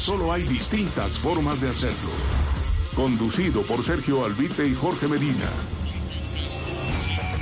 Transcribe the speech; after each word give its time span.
Solo 0.00 0.32
hay 0.32 0.44
distintas 0.44 1.18
formas 1.18 1.60
de 1.60 1.68
hacerlo. 1.68 2.10
Conducido 2.96 3.66
por 3.66 3.84
Sergio 3.84 4.24
Albite 4.24 4.66
y 4.66 4.74
Jorge 4.74 5.06
Medina. 5.06 5.50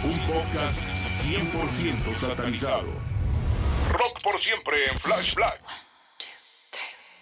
Un 0.03 0.19
podcast 0.27 0.77
100% 1.23 2.19
satanizado. 2.19 2.89
Rock 3.93 4.21
por 4.25 4.41
siempre 4.41 4.77
en 4.91 4.99
Flash 4.99 5.37
Black. 5.37 5.63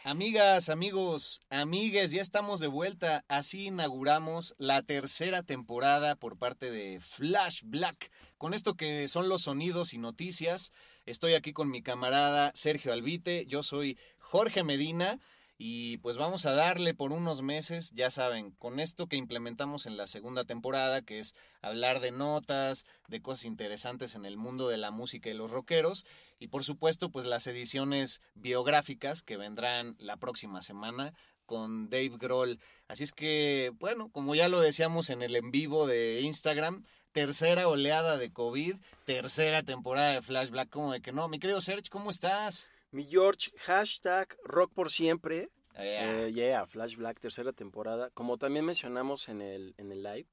Amigas, 0.04 0.68
amigos, 0.68 1.42
amigues, 1.50 2.12
ya 2.12 2.22
estamos 2.22 2.60
de 2.60 2.68
vuelta. 2.68 3.24
Así 3.26 3.66
inauguramos 3.66 4.54
la 4.56 4.82
tercera 4.82 5.42
temporada 5.42 6.14
por 6.14 6.38
parte 6.38 6.70
de 6.70 7.00
Flash 7.00 7.62
Black. 7.64 8.10
Con 8.38 8.54
esto 8.54 8.74
que 8.74 9.08
son 9.08 9.28
los 9.28 9.42
sonidos 9.42 9.94
y 9.94 9.98
noticias, 9.98 10.72
estoy 11.06 11.34
aquí 11.34 11.52
con 11.52 11.72
mi 11.72 11.82
camarada 11.82 12.52
Sergio 12.54 12.92
Albite. 12.92 13.46
Yo 13.46 13.64
soy 13.64 13.98
Jorge 14.20 14.62
Medina. 14.62 15.18
Y 15.58 15.96
pues 15.98 16.18
vamos 16.18 16.44
a 16.44 16.52
darle 16.52 16.92
por 16.92 17.12
unos 17.12 17.40
meses, 17.40 17.92
ya 17.92 18.10
saben, 18.10 18.50
con 18.52 18.78
esto 18.78 19.06
que 19.06 19.16
implementamos 19.16 19.86
en 19.86 19.96
la 19.96 20.06
segunda 20.06 20.44
temporada, 20.44 21.00
que 21.00 21.18
es 21.18 21.34
hablar 21.62 22.00
de 22.00 22.10
notas, 22.10 22.84
de 23.08 23.22
cosas 23.22 23.46
interesantes 23.46 24.14
en 24.14 24.26
el 24.26 24.36
mundo 24.36 24.68
de 24.68 24.76
la 24.76 24.90
música 24.90 25.30
y 25.30 25.34
los 25.34 25.50
rockeros, 25.50 26.04
y 26.38 26.48
por 26.48 26.62
supuesto, 26.62 27.10
pues 27.10 27.24
las 27.24 27.46
ediciones 27.46 28.20
biográficas 28.34 29.22
que 29.22 29.38
vendrán 29.38 29.96
la 29.98 30.18
próxima 30.18 30.60
semana 30.60 31.14
con 31.46 31.88
Dave 31.88 32.18
Grohl. 32.18 32.60
Así 32.86 33.04
es 33.04 33.12
que, 33.12 33.72
bueno, 33.78 34.10
como 34.10 34.34
ya 34.34 34.48
lo 34.48 34.60
decíamos 34.60 35.08
en 35.08 35.22
el 35.22 35.36
en 35.36 35.50
vivo 35.52 35.86
de 35.86 36.20
Instagram, 36.20 36.82
tercera 37.12 37.66
oleada 37.66 38.18
de 38.18 38.30
COVID, 38.30 38.76
tercera 39.06 39.62
temporada 39.62 40.12
de 40.12 40.22
Flashback, 40.22 40.68
como 40.68 40.92
de 40.92 41.00
que 41.00 41.12
no, 41.12 41.28
mi 41.28 41.38
querido 41.38 41.62
Serge, 41.62 41.88
¿cómo 41.88 42.10
estás? 42.10 42.68
Mi 42.90 43.04
George, 43.04 43.50
hashtag 43.58 44.36
rock 44.44 44.72
por 44.72 44.90
siempre. 44.90 45.50
Yeah. 45.74 46.26
Eh, 46.26 46.32
yeah, 46.32 46.66
Flash 46.66 46.96
Black, 46.96 47.20
tercera 47.20 47.52
temporada. 47.52 48.10
Como 48.10 48.38
también 48.38 48.64
mencionamos 48.64 49.28
en 49.28 49.42
el, 49.42 49.74
en 49.76 49.92
el 49.92 50.02
live, 50.02 50.26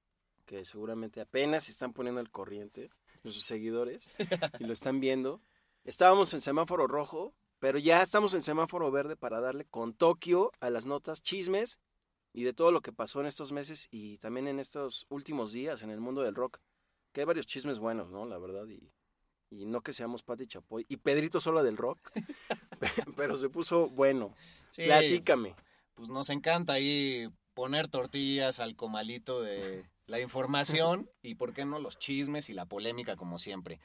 que 0.45 0.63
seguramente 0.63 1.21
apenas 1.21 1.65
se 1.65 1.71
están 1.71 1.93
poniendo 1.93 2.21
al 2.21 2.29
corriente 2.29 2.89
nuestros 3.23 3.45
seguidores 3.45 4.09
y 4.59 4.65
lo 4.65 4.73
están 4.73 4.99
viendo. 4.99 5.41
Estábamos 5.83 6.33
en 6.33 6.41
semáforo 6.41 6.87
rojo, 6.87 7.33
pero 7.59 7.79
ya 7.79 8.01
estamos 8.01 8.33
en 8.33 8.41
semáforo 8.41 8.91
verde 8.91 9.15
para 9.15 9.41
darle 9.41 9.65
con 9.65 9.93
Tokio 9.93 10.51
a 10.59 10.69
las 10.69 10.85
notas, 10.85 11.21
chismes 11.21 11.80
y 12.31 12.43
de 12.43 12.53
todo 12.53 12.71
lo 12.71 12.81
que 12.81 12.93
pasó 12.93 13.19
en 13.19 13.27
estos 13.27 13.52
meses 13.52 13.87
y 13.92 14.17
también 14.17 14.47
en 14.47 14.59
estos 14.59 15.05
últimos 15.09 15.52
días 15.52 15.81
en 15.83 15.89
el 15.89 15.99
mundo 15.99 16.21
del 16.21 16.36
rock. 16.36 16.59
Que 17.11 17.21
hay 17.21 17.25
varios 17.25 17.45
chismes 17.45 17.80
buenos, 17.80 18.09
¿no? 18.09 18.25
La 18.25 18.39
verdad. 18.39 18.67
Y, 18.67 18.92
y 19.59 19.65
no 19.65 19.81
que 19.81 19.93
seamos 19.93 20.23
Pati 20.23 20.47
Chapoy 20.47 20.86
y 20.89 20.97
Pedrito 20.97 21.39
solo 21.39 21.64
del 21.64 21.77
rock, 21.77 22.11
pero 23.17 23.37
se 23.37 23.49
puso 23.49 23.89
bueno. 23.89 24.33
Sí, 24.69 24.83
Platícame. 24.83 25.55
Pues 25.93 26.09
nos 26.09 26.30
encanta 26.30 26.73
ahí 26.73 27.30
poner 27.53 27.87
tortillas 27.87 28.59
al 28.59 28.75
comalito 28.75 29.42
de 29.42 29.86
la 30.08 30.19
información 30.19 31.09
y, 31.21 31.36
¿por 31.36 31.53
qué 31.53 31.65
no, 31.65 31.80
los 31.80 31.99
chismes 31.99 32.49
y 32.49 32.53
la 32.53 32.65
polémica 32.65 33.15
como 33.15 33.37
siempre? 33.37 33.80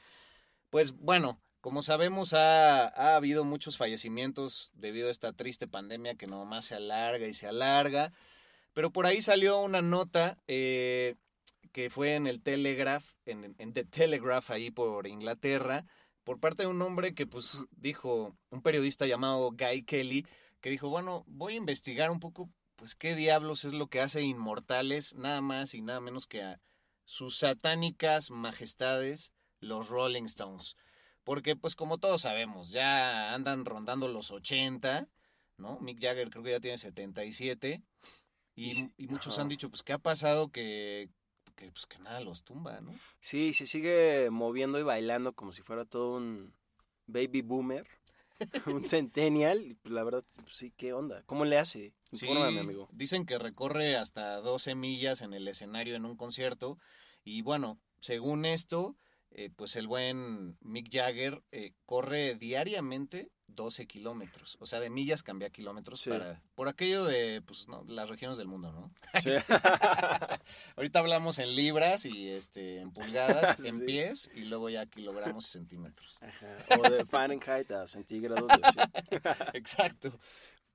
Pues 0.69 0.93
bueno, 0.93 1.39
como 1.61 1.81
sabemos, 1.81 2.33
ha, 2.33 2.87
ha 2.87 3.15
habido 3.15 3.43
muchos 3.43 3.77
fallecimientos 3.77 4.71
debido 4.73 5.07
a 5.07 5.11
esta 5.11 5.33
triste 5.33 5.67
pandemia 5.67 6.15
que 6.15 6.27
nomás 6.27 6.65
se 6.65 6.75
alarga 6.75 7.27
y 7.27 7.33
se 7.33 7.47
alarga. 7.47 8.11
Pero 8.73 8.91
por 8.91 9.05
ahí 9.05 9.21
salió 9.21 9.59
una 9.59 9.81
nota 9.81 10.37
eh, 10.47 11.15
que 11.71 11.89
fue 11.89 12.15
en 12.15 12.27
el 12.27 12.41
Telegraph, 12.41 13.05
en, 13.25 13.55
en 13.57 13.73
The 13.73 13.85
Telegraph, 13.85 14.51
ahí 14.51 14.71
por 14.71 15.07
Inglaterra, 15.07 15.85
por 16.23 16.39
parte 16.39 16.63
de 16.63 16.67
un 16.67 16.81
hombre 16.81 17.13
que 17.13 17.25
pues 17.25 17.65
dijo, 17.71 18.37
un 18.49 18.61
periodista 18.61 19.07
llamado 19.07 19.51
Guy 19.51 19.83
Kelly, 19.83 20.25
que 20.61 20.69
dijo, 20.69 20.89
bueno, 20.89 21.23
voy 21.27 21.53
a 21.53 21.57
investigar 21.57 22.11
un 22.11 22.19
poco, 22.19 22.49
pues 22.75 22.95
qué 22.95 23.15
diablos 23.15 23.65
es 23.65 23.73
lo 23.73 23.87
que 23.87 24.01
hace 24.01 24.21
inmortales, 24.21 25.15
nada 25.15 25.41
más 25.41 25.73
y 25.73 25.81
nada 25.81 26.01
menos 26.01 26.27
que 26.27 26.43
a 26.43 26.61
sus 27.05 27.37
satánicas 27.37 28.29
majestades, 28.29 29.33
los 29.59 29.89
Rolling 29.89 30.25
Stones. 30.25 30.75
Porque 31.23 31.55
pues 31.55 31.75
como 31.75 31.97
todos 31.97 32.21
sabemos, 32.21 32.71
ya 32.71 33.33
andan 33.33 33.65
rondando 33.65 34.07
los 34.07 34.31
80, 34.31 35.07
¿no? 35.57 35.79
Mick 35.79 35.99
Jagger 36.01 36.29
creo 36.29 36.43
que 36.43 36.51
ya 36.51 36.59
tiene 36.59 36.77
77. 36.77 37.81
Y, 38.55 38.91
Y 38.97 39.07
muchos 39.07 39.39
han 39.39 39.47
dicho, 39.47 39.69
pues, 39.69 39.83
¿qué 39.83 39.93
ha 39.93 39.99
pasado 39.99 40.49
que, 40.49 41.09
que, 41.59 41.71
pues, 41.71 41.85
que 41.85 41.99
nada 41.99 42.21
los 42.21 42.43
tumba, 42.43 42.79
¿no? 42.79 42.93
Sí, 43.19 43.53
se 43.53 43.67
sigue 43.67 44.29
moviendo 44.31 44.79
y 44.79 44.83
bailando 44.83 45.33
como 45.33 45.51
si 45.51 45.61
fuera 45.61 45.83
todo 45.83 46.15
un 46.15 46.53
baby 47.05 47.41
boomer, 47.41 47.85
un 48.65 48.85
centennial. 48.85 49.75
pues, 49.81 49.93
la 49.93 50.03
verdad, 50.03 50.23
pues, 50.37 50.55
sí, 50.55 50.71
¿qué 50.77 50.93
onda? 50.93 51.21
¿Cómo 51.25 51.43
le 51.43 51.57
hace? 51.57 51.93
Infórmame, 52.11 52.51
Sí, 52.51 52.57
amigo. 52.59 52.87
Dicen 52.93 53.25
que 53.25 53.37
recorre 53.37 53.97
hasta 53.97 54.37
12 54.37 54.73
millas 54.73 55.21
en 55.21 55.33
el 55.33 55.47
escenario 55.49 55.95
en 55.95 56.05
un 56.05 56.15
concierto. 56.15 56.79
Y 57.25 57.41
bueno, 57.41 57.77
según 57.99 58.45
esto, 58.45 58.95
eh, 59.31 59.49
pues 59.55 59.75
el 59.75 59.87
buen 59.87 60.57
Mick 60.61 60.89
Jagger 60.91 61.43
eh, 61.51 61.73
corre 61.85 62.35
diariamente 62.35 63.31
12 63.47 63.87
kilómetros. 63.87 64.57
O 64.59 64.65
sea, 64.65 64.79
de 64.79 64.89
millas 64.89 65.23
cambia 65.23 65.47
a 65.47 65.51
kilómetros 65.51 66.01
Sí. 66.01 66.09
para, 66.09 66.41
por 66.55 66.67
aquello 66.67 67.03
de 67.05 67.41
pues, 67.41 67.67
¿no? 67.67 67.83
las 67.87 68.09
regiones 68.09 68.37
del 68.37 68.47
mundo, 68.47 68.71
¿no? 68.71 68.91
Sí. 69.23 69.31
Ahorita 70.75 70.99
hablamos 70.99 71.39
en 71.39 71.55
libras 71.55 72.05
y 72.05 72.29
este, 72.29 72.79
en 72.79 72.91
pulgadas, 72.91 73.59
en 73.65 73.85
pies 73.85 74.29
y 74.35 74.41
luego 74.45 74.69
ya 74.69 74.85
kilogramos 74.85 75.47
y 75.47 75.51
centímetros. 75.51 76.21
Ajá, 76.21 76.57
O 76.79 76.89
de 76.89 77.05
Fahrenheit 77.05 77.71
a 77.71 77.87
centígrados. 77.87 78.49
Exacto. 79.53 80.19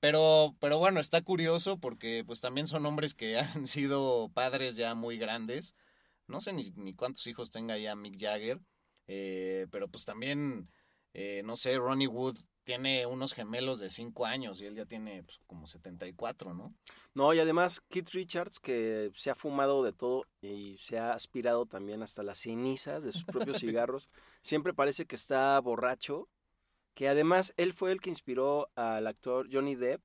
Pero, 0.00 0.54
pero 0.60 0.78
bueno, 0.78 1.00
está 1.00 1.22
curioso 1.22 1.78
porque 1.78 2.24
pues 2.26 2.40
también 2.40 2.66
son 2.66 2.84
hombres 2.84 3.14
que 3.14 3.38
han 3.38 3.66
sido 3.66 4.30
padres 4.34 4.76
ya 4.76 4.94
muy 4.94 5.16
grandes. 5.16 5.74
No 6.26 6.40
sé 6.40 6.52
ni, 6.52 6.70
ni 6.76 6.94
cuántos 6.94 7.26
hijos 7.26 7.50
tenga 7.50 7.78
ya 7.78 7.94
Mick 7.94 8.18
Jagger. 8.20 8.60
eh, 9.06 9.66
pero 9.70 9.88
pues 9.88 10.04
también, 10.04 10.70
eh, 11.12 11.42
no 11.44 11.56
sé, 11.56 11.76
Ronnie 11.76 12.08
Wood 12.08 12.38
tiene 12.64 13.06
unos 13.06 13.34
gemelos 13.34 13.78
de 13.78 13.90
5 13.90 14.24
años 14.24 14.60
y 14.60 14.66
él 14.66 14.74
ya 14.74 14.86
tiene 14.86 15.22
pues, 15.22 15.38
como 15.46 15.66
74, 15.66 16.54
¿no? 16.54 16.74
No, 17.14 17.32
y 17.34 17.38
además 17.38 17.82
Keith 17.90 18.08
Richards, 18.10 18.58
que 18.58 19.10
se 19.14 19.30
ha 19.30 19.34
fumado 19.34 19.82
de 19.84 19.92
todo 19.92 20.24
y 20.40 20.78
se 20.78 20.98
ha 20.98 21.12
aspirado 21.12 21.66
también 21.66 22.02
hasta 22.02 22.22
las 22.22 22.38
cenizas 22.38 23.04
de 23.04 23.12
sus 23.12 23.24
propios 23.24 23.58
cigarros, 23.60 24.10
siempre 24.40 24.72
parece 24.72 25.06
que 25.06 25.16
está 25.16 25.60
borracho, 25.60 26.28
que 26.94 27.08
además 27.08 27.52
él 27.56 27.74
fue 27.74 27.92
el 27.92 28.00
que 28.00 28.10
inspiró 28.10 28.70
al 28.74 29.06
actor 29.06 29.48
Johnny 29.52 29.74
Depp 29.74 30.02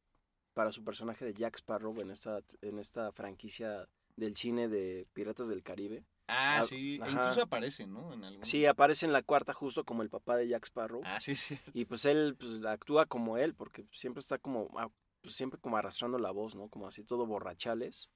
para 0.54 0.72
su 0.72 0.84
personaje 0.84 1.24
de 1.24 1.34
Jack 1.34 1.56
Sparrow 1.58 2.00
en 2.02 2.12
esta, 2.12 2.42
en 2.62 2.80
esta 2.80 3.12
franquicia 3.14 3.88
del 4.18 4.36
cine 4.36 4.68
de 4.68 5.08
Piratas 5.14 5.48
del 5.48 5.64
Caribe. 5.64 6.04
Ah, 6.30 6.60
Ah, 6.60 6.64
sí, 6.64 7.00
e 7.04 7.12
incluso 7.12 7.42
aparece, 7.42 7.88
¿no? 7.88 8.14
En 8.14 8.24
algún... 8.24 8.46
Sí, 8.46 8.66
aparece 8.66 9.06
en 9.06 9.14
la 9.14 9.24
cuarta 9.24 9.54
justo 9.54 9.84
como 9.84 10.04
el 10.04 10.10
papá 10.10 10.36
de 10.38 10.48
Jack 10.48 10.66
Sparrow. 10.66 11.02
Ah, 11.06 11.20
sí, 11.20 11.36
sí. 11.36 11.60
Y 11.74 11.86
pues 11.86 12.06
él 12.06 12.36
pues, 12.40 12.64
actúa 12.66 13.06
como 13.06 13.38
él, 13.38 13.56
porque 13.56 13.86
siempre 13.92 14.20
está 14.20 14.38
como, 14.38 14.70
ah, 14.78 14.90
pues, 15.22 15.36
siempre 15.36 15.60
como 15.60 15.78
arrastrando 15.78 16.18
la 16.20 16.32
voz, 16.32 16.56
¿no? 16.56 16.70
Como 16.70 16.88
así 16.88 17.04
todo 17.04 17.26
borrachales. 17.26 18.10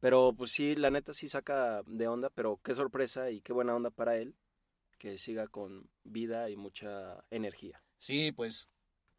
Pero 0.00 0.32
pues 0.36 0.50
sí, 0.52 0.74
la 0.76 0.90
neta 0.90 1.12
sí 1.12 1.28
saca 1.28 1.82
de 1.86 2.08
onda, 2.08 2.30
pero 2.30 2.58
qué 2.64 2.74
sorpresa 2.74 3.30
y 3.30 3.42
qué 3.42 3.52
buena 3.52 3.74
onda 3.74 3.90
para 3.90 4.16
él, 4.16 4.34
que 4.98 5.18
siga 5.18 5.46
con 5.46 5.90
vida 6.04 6.48
y 6.48 6.56
mucha 6.56 7.22
energía. 7.30 7.82
Sí, 7.98 8.32
pues 8.32 8.68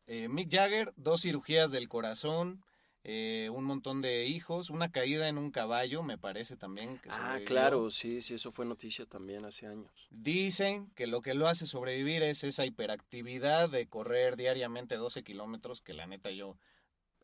eh, 0.07 0.27
Mick 0.27 0.51
Jagger, 0.51 0.91
dos 0.95 1.21
cirugías 1.21 1.69
del 1.69 1.87
corazón, 1.87 2.63
eh, 3.03 3.49
un 3.51 3.63
montón 3.63 4.01
de 4.01 4.25
hijos, 4.25 4.69
una 4.69 4.91
caída 4.91 5.27
en 5.27 5.37
un 5.37 5.49
caballo, 5.51 6.03
me 6.03 6.17
parece 6.17 6.55
también. 6.55 6.99
Que 6.99 7.09
Ah, 7.11 7.39
claro, 7.45 7.89
sí, 7.89 8.21
sí, 8.21 8.35
eso 8.35 8.51
fue 8.51 8.65
noticia 8.65 9.05
también 9.05 9.43
hace 9.45 9.65
años. 9.67 9.91
Dicen 10.11 10.91
que 10.95 11.07
lo 11.07 11.21
que 11.21 11.33
lo 11.33 11.47
hace 11.47 11.65
sobrevivir 11.65 12.21
es 12.23 12.43
esa 12.43 12.65
hiperactividad 12.65 13.69
de 13.69 13.87
correr 13.87 14.35
diariamente 14.35 14.95
12 14.97 15.23
kilómetros, 15.23 15.81
que 15.81 15.93
la 15.93 16.05
neta 16.05 16.29
yo 16.31 16.57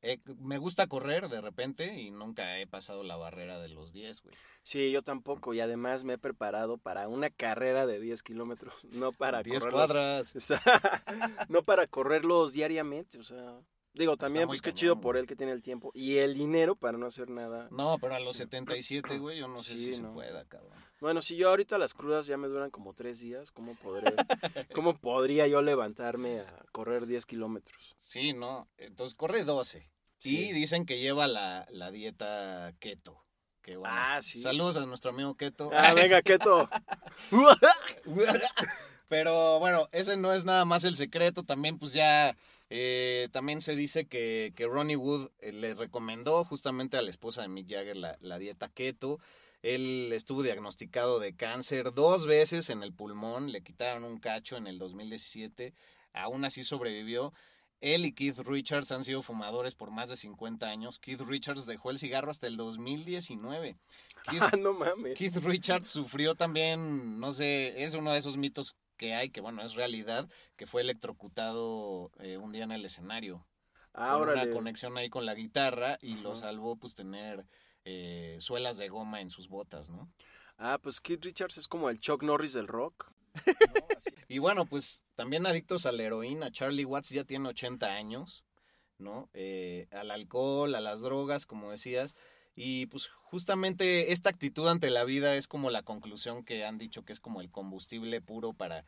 eh, 0.01 0.19
me 0.39 0.57
gusta 0.59 0.85
correr 0.87 1.27
de 1.27 1.41
repente 1.41 1.99
y 1.99 2.11
nunca 2.11 2.59
he 2.59 2.67
pasado 2.67 3.03
la 3.03 3.15
barrera 3.15 3.59
de 3.59 3.67
los 3.67 3.93
10, 3.93 4.21
güey. 4.21 4.35
Sí, 4.63 4.91
yo 4.91 5.01
tampoco, 5.01 5.53
y 5.53 5.59
además 5.59 6.03
me 6.03 6.13
he 6.13 6.17
preparado 6.19 6.77
para 6.77 7.07
una 7.07 7.29
carrera 7.31 7.85
de 7.87 7.99
10 7.99 8.21
kilómetros, 8.23 8.85
no 8.91 9.11
para 9.11 9.41
10 9.43 9.63
correrlos- 9.63 9.71
cuadras. 9.71 10.35
O 10.35 10.39
sea, 10.39 10.61
no 11.49 11.63
para 11.63 11.87
correrlos 11.87 12.53
diariamente, 12.53 13.17
o 13.19 13.23
sea, 13.23 13.59
digo, 13.97 14.17
también 14.17 14.47
pues 14.47 14.61
qué 14.61 14.69
cañón, 14.69 14.75
chido 14.77 15.01
por 15.01 15.17
él 15.17 15.25
que 15.27 15.35
tiene 15.35 15.51
el 15.51 15.61
tiempo 15.61 15.91
y 15.93 16.17
el 16.17 16.33
dinero 16.35 16.75
para 16.75 16.97
no 16.97 17.05
hacer 17.07 17.29
nada. 17.29 17.67
No, 17.71 17.97
pero 17.99 18.15
a 18.15 18.19
los 18.19 18.35
77, 18.37 19.17
güey, 19.17 19.39
yo 19.39 19.47
no 19.47 19.57
sé 19.59 19.77
Sí, 19.77 19.93
si 19.93 20.01
no. 20.01 20.09
se 20.09 20.13
pueda, 20.13 20.45
cabrón. 20.45 20.77
Bueno, 20.99 21.21
si 21.21 21.35
yo 21.35 21.49
ahorita 21.49 21.77
las 21.77 21.93
crudas 21.93 22.25
ya 22.27 22.37
me 22.37 22.47
duran 22.47 22.71
como 22.71 22.93
tres 22.93 23.19
días, 23.19 23.51
¿cómo, 23.51 23.75
podré, 23.75 24.13
¿cómo 24.73 24.97
podría 24.97 25.47
yo 25.47 25.61
levantarme 25.61 26.39
a 26.39 26.65
correr 26.71 27.05
10 27.05 27.25
kilómetros? 27.25 27.95
Sí, 28.01 28.33
no. 28.33 28.67
Entonces 28.77 29.13
corre 29.15 29.43
12. 29.43 29.89
Sí. 30.17 30.49
Y 30.49 30.51
dicen 30.53 30.85
que 30.85 30.99
lleva 30.99 31.27
la, 31.27 31.67
la 31.69 31.91
dieta 31.91 32.73
keto. 32.79 33.23
Que 33.61 33.75
bueno, 33.77 33.93
Ah, 33.95 34.21
sí. 34.21 34.39
Saludos 34.41 34.77
a 34.77 34.85
nuestro 34.85 35.11
amigo 35.11 35.35
keto. 35.35 35.69
Ah, 35.73 35.93
venga, 35.95 36.21
Keto. 36.21 36.69
Pero 39.09 39.59
bueno, 39.59 39.87
ese 39.91 40.17
no 40.17 40.33
es 40.33 40.45
nada 40.45 40.65
más 40.65 40.83
el 40.83 40.95
secreto. 40.95 41.43
También, 41.43 41.77
pues 41.77 41.93
ya. 41.93 42.35
Eh, 42.69 43.29
también 43.31 43.61
se 43.61 43.75
dice 43.75 44.07
que, 44.07 44.53
que 44.55 44.67
Ronnie 44.67 44.97
Wood 44.97 45.29
eh, 45.39 45.51
le 45.51 45.73
recomendó 45.73 46.43
justamente 46.43 46.97
a 46.97 47.01
la 47.01 47.09
esposa 47.09 47.41
de 47.41 47.47
Mick 47.47 47.69
Jagger 47.69 47.95
la, 47.95 48.17
la 48.19 48.37
dieta 48.37 48.69
keto. 48.69 49.19
Él 49.61 50.11
estuvo 50.13 50.43
diagnosticado 50.43 51.19
de 51.19 51.35
cáncer 51.35 51.93
dos 51.93 52.27
veces 52.27 52.69
en 52.69 52.83
el 52.83 52.93
pulmón. 52.93 53.51
Le 53.51 53.63
quitaron 53.63 54.03
un 54.03 54.19
cacho 54.19 54.57
en 54.57 54.67
el 54.67 54.77
2017. 54.79 55.73
Aún 56.13 56.45
así 56.45 56.63
sobrevivió. 56.63 57.33
Él 57.79 58.05
y 58.05 58.11
Keith 58.11 58.39
Richards 58.39 58.91
han 58.91 59.03
sido 59.03 59.21
fumadores 59.21 59.75
por 59.75 59.91
más 59.91 60.09
de 60.09 60.17
50 60.17 60.67
años. 60.67 60.99
Keith 60.99 61.21
Richards 61.21 61.65
dejó 61.65 61.91
el 61.91 61.99
cigarro 61.99 62.31
hasta 62.31 62.47
el 62.47 62.57
2019. 62.57 63.77
Keith, 64.29 64.41
Ah, 64.41 64.51
no 64.57 64.73
mames. 64.73 65.17
Keith 65.17 65.37
Richards 65.37 65.87
sufrió 65.87 66.35
también, 66.35 67.19
no 67.19 67.31
sé, 67.31 67.83
es 67.83 67.93
uno 67.93 68.11
de 68.11 68.17
esos 68.17 68.35
mitos 68.35 68.75
que 68.97 69.13
hay, 69.13 69.29
que 69.29 69.41
bueno, 69.41 69.61
es 69.63 69.75
realidad, 69.75 70.29
que 70.55 70.67
fue 70.67 70.81
electrocutado 70.81 72.11
eh, 72.19 72.37
un 72.37 72.51
día 72.51 72.63
en 72.63 72.71
el 72.71 72.85
escenario. 72.85 73.45
Ahora 73.93 74.33
con 74.33 74.41
una 74.41 74.53
conexión 74.53 74.97
ahí 74.97 75.09
con 75.09 75.25
la 75.25 75.33
guitarra 75.33 75.97
y 76.01 76.15
lo 76.15 76.35
salvó 76.35 76.75
pues 76.75 76.93
tener 76.93 77.45
eh, 77.85 78.37
suelas 78.39 78.77
de 78.77 78.89
goma 78.89 79.21
en 79.21 79.29
sus 79.29 79.47
botas, 79.47 79.89
¿no? 79.89 80.11
Ah, 80.57 80.79
pues 80.81 80.99
Keith 80.99 81.23
Richards 81.23 81.57
es 81.57 81.67
como 81.67 81.89
el 81.89 81.99
Chuck 81.99 82.23
Norris 82.23 82.53
del 82.53 82.67
rock. 82.67 83.11
Y 84.29 84.39
bueno, 84.39 84.65
pues 84.65 85.03
también 85.15 85.45
adictos 85.45 85.85
a 85.85 85.91
la 85.91 86.03
heroína. 86.03 86.51
Charlie 86.51 86.85
Watts 86.85 87.09
ya 87.09 87.23
tiene 87.23 87.49
80 87.49 87.87
años, 87.87 88.43
¿no? 88.97 89.29
Eh, 89.33 89.87
al 89.91 90.11
alcohol, 90.11 90.75
a 90.75 90.81
las 90.81 91.01
drogas, 91.01 91.45
como 91.45 91.71
decías. 91.71 92.15
Y 92.59 92.87
pues 92.87 93.07
justamente 93.07 94.11
esta 94.11 94.31
actitud 94.31 94.67
ante 94.67 94.89
la 94.89 95.03
vida 95.03 95.35
es 95.35 95.47
como 95.47 95.69
la 95.69 95.83
conclusión 95.83 96.43
que 96.43 96.65
han 96.65 96.79
dicho 96.79 97.05
que 97.05 97.13
es 97.13 97.19
como 97.19 97.39
el 97.39 97.51
combustible 97.51 98.19
puro 98.19 98.53
para, 98.53 98.83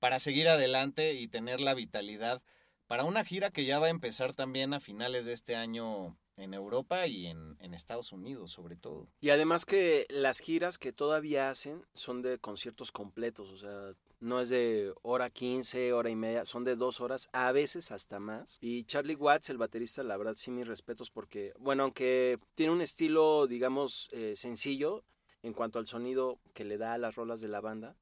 para 0.00 0.18
seguir 0.18 0.48
adelante 0.48 1.14
y 1.14 1.28
tener 1.28 1.60
la 1.60 1.72
vitalidad 1.72 2.42
para 2.88 3.04
una 3.04 3.24
gira 3.24 3.52
que 3.52 3.64
ya 3.64 3.78
va 3.78 3.86
a 3.86 3.90
empezar 3.90 4.34
también 4.34 4.74
a 4.74 4.80
finales 4.80 5.24
de 5.24 5.34
este 5.34 5.54
año 5.54 6.18
en 6.36 6.52
Europa 6.52 7.06
y 7.06 7.26
en, 7.26 7.56
en 7.60 7.74
Estados 7.74 8.10
Unidos 8.10 8.50
sobre 8.50 8.74
todo. 8.74 9.06
Y 9.20 9.30
además 9.30 9.66
que 9.66 10.04
las 10.10 10.40
giras 10.40 10.76
que 10.76 10.92
todavía 10.92 11.48
hacen 11.48 11.86
son 11.94 12.22
de 12.22 12.40
conciertos 12.40 12.90
completos, 12.90 13.50
o 13.50 13.56
sea, 13.56 13.94
no 14.22 14.40
es 14.40 14.48
de 14.48 14.94
hora 15.02 15.30
15, 15.30 15.92
hora 15.92 16.08
y 16.08 16.16
media, 16.16 16.44
son 16.44 16.64
de 16.64 16.76
dos 16.76 17.00
horas, 17.00 17.28
a 17.32 17.50
veces 17.52 17.90
hasta 17.90 18.20
más. 18.20 18.58
Y 18.60 18.84
Charlie 18.84 19.16
Watts, 19.16 19.50
el 19.50 19.58
baterista, 19.58 20.02
la 20.02 20.16
verdad 20.16 20.34
sí 20.34 20.50
mis 20.50 20.66
respetos 20.66 21.10
porque, 21.10 21.52
bueno, 21.58 21.82
aunque 21.82 22.38
tiene 22.54 22.72
un 22.72 22.80
estilo, 22.80 23.46
digamos, 23.46 24.08
eh, 24.12 24.34
sencillo 24.36 25.04
en 25.42 25.52
cuanto 25.52 25.78
al 25.80 25.88
sonido 25.88 26.38
que 26.54 26.64
le 26.64 26.78
da 26.78 26.94
a 26.94 26.98
las 26.98 27.16
rolas 27.16 27.40
de 27.40 27.48
la 27.48 27.60
banda, 27.60 27.96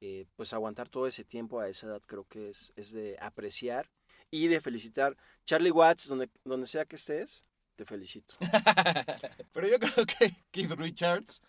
eh, 0.00 0.26
pues 0.36 0.52
aguantar 0.52 0.88
todo 0.88 1.06
ese 1.08 1.24
tiempo 1.24 1.58
a 1.60 1.68
esa 1.68 1.88
edad 1.88 2.02
creo 2.06 2.24
que 2.24 2.50
es, 2.50 2.72
es 2.76 2.92
de 2.92 3.16
apreciar 3.20 3.90
y 4.30 4.46
de 4.46 4.60
felicitar. 4.60 5.16
Charlie 5.44 5.72
Watts, 5.72 6.06
donde, 6.06 6.30
donde 6.44 6.68
sea 6.68 6.84
que 6.84 6.96
estés, 6.96 7.44
te 7.74 7.84
felicito. 7.84 8.34
Pero 9.52 9.68
yo 9.68 9.78
creo 9.78 10.06
que 10.06 10.36
Keith 10.52 10.72
Richards 10.72 11.42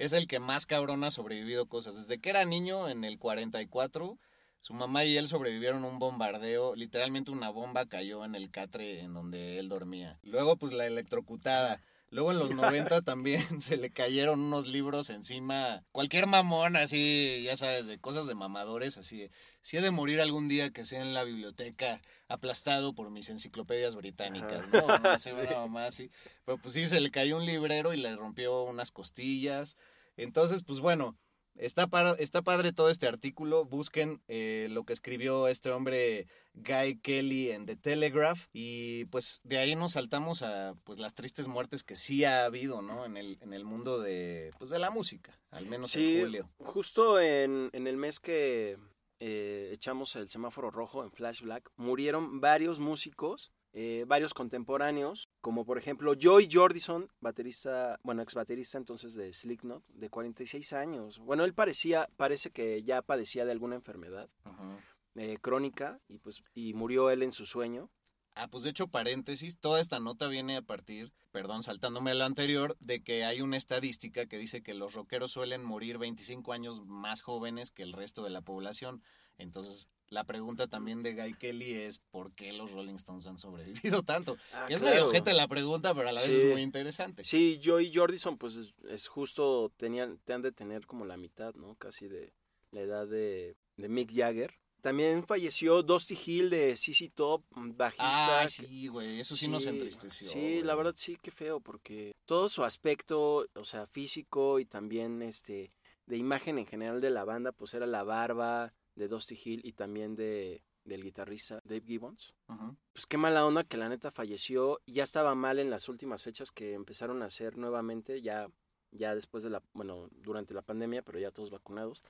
es 0.00 0.14
el 0.14 0.26
que 0.26 0.40
más 0.40 0.64
cabrón 0.64 1.04
ha 1.04 1.10
sobrevivido 1.10 1.66
cosas. 1.66 1.94
Desde 1.94 2.18
que 2.18 2.30
era 2.30 2.46
niño, 2.46 2.88
en 2.88 3.04
el 3.04 3.18
44, 3.18 4.18
su 4.58 4.72
mamá 4.72 5.04
y 5.04 5.18
él 5.18 5.28
sobrevivieron 5.28 5.84
un 5.84 5.98
bombardeo. 5.98 6.74
Literalmente 6.74 7.30
una 7.30 7.50
bomba 7.50 7.84
cayó 7.84 8.24
en 8.24 8.34
el 8.34 8.50
catre 8.50 9.00
en 9.00 9.12
donde 9.12 9.58
él 9.58 9.68
dormía. 9.68 10.18
Luego, 10.22 10.56
pues 10.56 10.72
la 10.72 10.86
electrocutada. 10.86 11.82
Luego 12.10 12.32
en 12.32 12.38
los 12.40 12.54
90 12.54 13.02
también 13.02 13.60
se 13.60 13.76
le 13.76 13.90
cayeron 13.90 14.40
unos 14.40 14.66
libros 14.66 15.10
encima. 15.10 15.84
Cualquier 15.92 16.26
mamón, 16.26 16.76
así, 16.76 17.42
ya 17.44 17.56
sabes, 17.56 17.86
de 17.86 17.98
cosas 17.98 18.26
de 18.26 18.34
mamadores, 18.34 18.98
así. 18.98 19.30
Si 19.62 19.76
he 19.76 19.80
de 19.80 19.92
morir 19.92 20.20
algún 20.20 20.48
día 20.48 20.70
que 20.70 20.84
sea 20.84 21.02
en 21.02 21.14
la 21.14 21.22
biblioteca, 21.22 22.00
aplastado 22.28 22.94
por 22.94 23.10
mis 23.10 23.28
enciclopedias 23.28 23.94
británicas, 23.94 24.70
¿no? 24.72 24.98
No 24.98 25.18
sé, 25.18 25.34
una 25.34 25.50
mamá 25.60 25.86
así. 25.86 26.10
Pero 26.44 26.58
pues 26.58 26.74
sí, 26.74 26.86
se 26.86 27.00
le 27.00 27.10
cayó 27.10 27.36
un 27.36 27.46
librero 27.46 27.94
y 27.94 27.96
le 27.96 28.14
rompió 28.16 28.64
unas 28.64 28.90
costillas. 28.90 29.76
Entonces, 30.16 30.64
pues 30.64 30.80
bueno, 30.80 31.16
está, 31.54 31.86
para, 31.86 32.12
está 32.14 32.42
padre 32.42 32.72
todo 32.72 32.90
este 32.90 33.06
artículo. 33.06 33.64
Busquen 33.64 34.20
eh, 34.28 34.68
lo 34.70 34.84
que 34.84 34.92
escribió 34.92 35.48
este 35.48 35.70
hombre 35.70 36.26
Guy 36.54 36.98
Kelly 37.00 37.50
en 37.50 37.66
The 37.66 37.76
Telegraph. 37.76 38.46
Y 38.52 39.04
pues 39.06 39.40
de 39.44 39.58
ahí 39.58 39.76
nos 39.76 39.92
saltamos 39.92 40.42
a 40.42 40.74
pues 40.84 40.98
las 40.98 41.14
tristes 41.14 41.48
muertes 41.48 41.84
que 41.84 41.96
sí 41.96 42.24
ha 42.24 42.44
habido, 42.44 42.82
¿no? 42.82 43.04
En 43.04 43.16
el, 43.16 43.38
en 43.40 43.52
el 43.52 43.64
mundo 43.64 44.00
de, 44.00 44.52
pues, 44.58 44.70
de 44.70 44.78
la 44.78 44.90
música, 44.90 45.38
al 45.50 45.66
menos 45.66 45.90
Sí, 45.90 46.16
en 46.16 46.20
julio. 46.24 46.50
justo 46.58 47.20
en, 47.20 47.70
en 47.72 47.86
el 47.86 47.96
mes 47.96 48.20
que 48.20 48.78
eh, 49.20 49.70
echamos 49.72 50.16
el 50.16 50.28
semáforo 50.30 50.70
rojo 50.70 51.04
en 51.04 51.10
Flash 51.12 51.42
Black, 51.42 51.70
murieron 51.76 52.40
varios 52.40 52.78
músicos, 52.80 53.52
eh, 53.72 54.04
varios 54.08 54.34
contemporáneos, 54.34 55.28
como 55.40 55.64
por 55.64 55.78
ejemplo 55.78 56.14
Joy 56.14 56.48
Jordison, 56.50 57.10
baterista, 57.20 57.98
bueno, 58.02 58.22
ex 58.22 58.34
baterista 58.34 58.78
entonces 58.78 59.14
de 59.14 59.32
Slipknot, 59.32 59.84
de 59.88 60.10
46 60.10 60.72
años. 60.72 61.18
Bueno, 61.18 61.44
él 61.44 61.54
parecía, 61.54 62.08
parece 62.16 62.50
que 62.50 62.82
ya 62.82 63.02
padecía 63.02 63.44
de 63.44 63.52
alguna 63.52 63.76
enfermedad 63.76 64.28
Ajá. 64.44 64.78
eh, 65.14 65.38
crónica 65.40 66.00
y 66.08 66.18
pues 66.18 66.42
y 66.54 66.74
murió 66.74 67.10
él 67.10 67.22
en 67.22 67.32
su 67.32 67.46
sueño. 67.46 67.90
Ah, 68.34 68.48
pues 68.48 68.62
de 68.62 68.70
hecho, 68.70 68.86
paréntesis, 68.86 69.58
toda 69.58 69.80
esta 69.80 69.98
nota 69.98 70.28
viene 70.28 70.56
a 70.56 70.62
partir, 70.62 71.12
perdón, 71.32 71.62
saltándome 71.62 72.12
a 72.12 72.14
lo 72.14 72.24
anterior, 72.24 72.76
de 72.78 73.02
que 73.02 73.24
hay 73.24 73.40
una 73.40 73.56
estadística 73.56 74.26
que 74.26 74.38
dice 74.38 74.62
que 74.62 74.72
los 74.72 74.94
rockeros 74.94 75.32
suelen 75.32 75.64
morir 75.64 75.98
25 75.98 76.52
años 76.52 76.80
más 76.86 77.22
jóvenes 77.22 77.70
que 77.70 77.82
el 77.82 77.92
resto 77.92 78.22
de 78.22 78.30
la 78.30 78.40
población. 78.40 79.02
Entonces, 79.36 79.90
la 80.10 80.24
pregunta 80.24 80.66
también 80.66 81.02
de 81.02 81.14
Guy 81.14 81.34
Kelly 81.34 81.72
es 81.74 82.00
¿por 82.10 82.32
qué 82.34 82.52
los 82.52 82.72
Rolling 82.72 82.96
Stones 82.96 83.26
han 83.26 83.38
sobrevivido 83.38 84.02
tanto? 84.04 84.36
Ah, 84.52 84.66
que 84.66 84.74
es 84.74 84.80
claro. 84.80 84.96
medio 84.96 85.08
ojete 85.08 85.32
la 85.32 85.48
pregunta, 85.48 85.94
pero 85.94 86.08
a 86.08 86.12
la 86.12 86.20
vez 86.20 86.30
es 86.30 86.44
muy 86.44 86.62
interesante. 86.62 87.24
Sí, 87.24 87.60
Joy 87.62 87.92
Jordison 87.94 88.36
pues 88.36 88.56
es, 88.56 88.74
es 88.88 89.08
justo, 89.08 89.72
tenían, 89.76 90.18
te 90.18 90.32
han 90.32 90.42
de 90.42 90.52
tener 90.52 90.86
como 90.86 91.06
la 91.06 91.16
mitad, 91.16 91.54
¿no? 91.54 91.76
Casi 91.76 92.08
de 92.08 92.34
la 92.72 92.80
edad 92.80 93.06
de, 93.06 93.56
de 93.76 93.88
Mick 93.88 94.12
Jagger. 94.12 94.54
También 94.80 95.26
falleció 95.26 95.82
Dusty 95.82 96.18
Hill 96.24 96.50
de 96.50 96.74
CC 96.74 97.10
Top, 97.14 97.44
bajista. 97.50 98.40
Ah, 98.40 98.48
sí, 98.48 98.88
güey, 98.88 99.20
eso 99.20 99.36
sí, 99.36 99.46
nos 99.46 99.66
entristeció. 99.66 100.26
Sí, 100.26 100.62
la 100.62 100.74
verdad 100.74 100.94
sí, 100.96 101.18
qué 101.20 101.30
feo, 101.30 101.60
porque 101.60 102.14
todo 102.24 102.48
su 102.48 102.64
aspecto, 102.64 103.46
o 103.54 103.64
sea, 103.64 103.86
físico 103.86 104.58
y 104.58 104.64
también 104.64 105.20
este 105.20 105.74
de 106.06 106.16
imagen 106.16 106.58
en 106.58 106.66
general 106.66 107.00
de 107.00 107.10
la 107.10 107.24
banda, 107.24 107.52
pues 107.52 107.74
era 107.74 107.86
la 107.86 108.02
barba 108.04 108.72
de 108.94 109.08
Dusty 109.08 109.38
Hill 109.42 109.60
y 109.64 109.72
también 109.72 110.14
de 110.16 110.62
del 110.84 111.02
guitarrista 111.04 111.60
Dave 111.64 111.82
Gibbons. 111.82 112.34
Ujú. 112.48 112.74
Pues 112.94 113.06
qué 113.06 113.18
mala 113.18 113.44
onda 113.46 113.64
que 113.64 113.76
la 113.76 113.88
neta 113.90 114.10
falleció. 114.10 114.80
y 114.86 114.94
Ya 114.94 115.04
estaba 115.04 115.34
mal 115.34 115.58
en 115.58 115.68
las 115.70 115.88
últimas 115.88 116.22
fechas 116.24 116.50
que 116.50 116.72
empezaron 116.72 117.22
a 117.22 117.26
hacer 117.26 117.58
nuevamente, 117.58 118.22
ya, 118.22 118.48
ya 118.90 119.14
después 119.14 119.44
de 119.44 119.50
la, 119.50 119.62
bueno, 119.74 120.08
durante 120.10 120.54
la 120.54 120.62
pandemia, 120.62 121.02
pero 121.02 121.18
ya 121.18 121.30
todos 121.30 121.50
vacunados. 121.50 122.02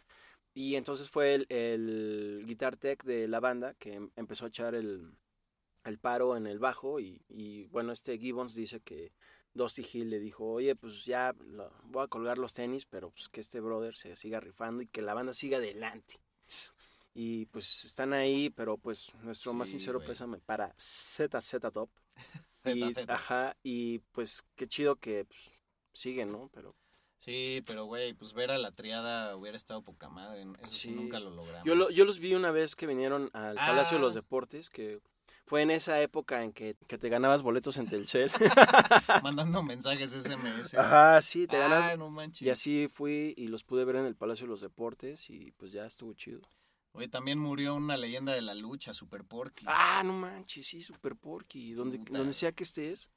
Y 0.54 0.76
entonces 0.76 1.10
fue 1.10 1.34
el, 1.34 1.46
el 1.48 2.44
guitar 2.46 2.76
tech 2.76 3.02
de 3.04 3.26
la 3.28 3.40
banda 3.40 3.74
que 3.74 3.94
em- 3.94 4.10
empezó 4.16 4.44
a 4.44 4.48
echar 4.48 4.74
el, 4.76 5.12
el 5.84 5.98
paro 5.98 6.36
en 6.36 6.46
el 6.46 6.58
bajo 6.60 7.00
y, 7.00 7.20
y, 7.28 7.66
bueno, 7.66 7.92
este 7.92 8.18
Gibbons 8.18 8.54
dice 8.54 8.80
que 8.80 9.12
Dusty 9.52 9.84
Hill 9.92 10.10
le 10.10 10.20
dijo, 10.20 10.46
oye, 10.46 10.76
pues 10.76 11.04
ya 11.04 11.34
lo- 11.44 11.72
voy 11.84 12.04
a 12.04 12.08
colgar 12.08 12.38
los 12.38 12.54
tenis, 12.54 12.86
pero 12.86 13.10
pues 13.10 13.28
que 13.28 13.40
este 13.40 13.60
brother 13.60 13.96
se 13.96 14.14
siga 14.14 14.38
rifando 14.40 14.80
y 14.82 14.86
que 14.86 15.02
la 15.02 15.12
banda 15.14 15.34
siga 15.34 15.58
adelante. 15.58 16.20
Y 17.14 17.46
pues 17.46 17.84
están 17.84 18.12
ahí, 18.12 18.50
pero 18.50 18.76
pues 18.78 19.12
nuestro 19.22 19.52
más 19.52 19.68
sincero 19.68 19.98
güey. 19.98 20.08
pésame 20.08 20.38
para 20.38 20.72
ZZ 20.78 21.56
Top. 21.72 21.90
Y, 22.64 22.92
ZZ. 22.94 23.08
ajá, 23.08 23.56
y 23.62 24.00
pues 24.12 24.44
qué 24.54 24.66
chido 24.66 24.96
que 24.96 25.24
pues, 25.24 25.40
siguen, 25.94 26.30
¿no? 26.30 26.50
Pero 26.52 26.76
Sí, 27.18 27.62
pero 27.66 27.84
güey, 27.86 28.14
pues 28.14 28.32
ver 28.32 28.50
a 28.50 28.58
la 28.58 28.70
triada 28.72 29.34
hubiera 29.36 29.56
estado 29.56 29.82
poca 29.82 30.08
madre. 30.08 30.42
Eso 30.62 30.70
sí, 30.72 30.90
nunca 30.90 31.18
lo 31.20 31.30
logramos. 31.30 31.66
yo, 31.66 31.74
lo- 31.74 31.90
yo 31.90 32.04
los 32.04 32.18
vi 32.18 32.34
una 32.34 32.50
vez 32.50 32.76
que 32.76 32.86
vinieron 32.86 33.28
al 33.34 33.56
Palacio 33.56 33.96
de 33.98 34.02
los 34.02 34.14
Ah. 34.14 34.20
Deportes, 34.20 34.70
que 34.70 35.00
fue 35.50 35.62
en 35.62 35.72
esa 35.72 36.00
época 36.00 36.44
en 36.44 36.52
que, 36.52 36.76
que 36.86 36.96
te 36.96 37.08
ganabas 37.08 37.42
boletos 37.42 37.76
en 37.76 37.88
Telcel. 37.88 38.30
Mandando 39.24 39.64
mensajes 39.64 40.12
SMS. 40.12 40.74
Ajá, 40.74 41.20
sí, 41.22 41.48
te 41.48 41.56
Ah, 41.56 41.68
ganas. 41.68 41.98
no 41.98 42.08
manches. 42.08 42.46
Y 42.46 42.50
así 42.50 42.86
fui 42.86 43.34
y 43.36 43.48
los 43.48 43.64
pude 43.64 43.84
ver 43.84 43.96
en 43.96 44.06
el 44.06 44.14
Palacio 44.14 44.46
de 44.46 44.50
los 44.50 44.60
Deportes 44.60 45.28
y 45.28 45.50
pues 45.56 45.72
ya 45.72 45.86
estuvo 45.86 46.14
chido. 46.14 46.40
Oye, 46.92 47.08
también 47.08 47.36
murió 47.40 47.74
una 47.74 47.96
leyenda 47.96 48.32
de 48.32 48.42
la 48.42 48.54
lucha, 48.54 48.94
Super 48.94 49.24
Porky. 49.24 49.64
Ah, 49.68 50.02
no 50.04 50.12
manches, 50.12 50.68
sí, 50.68 50.80
Super 50.82 51.16
Porky. 51.16 51.72
Donde, 51.72 51.98
Puta. 51.98 52.18
donde 52.18 52.32
sea 52.32 52.52
que 52.52 52.62
estés, 52.62 53.10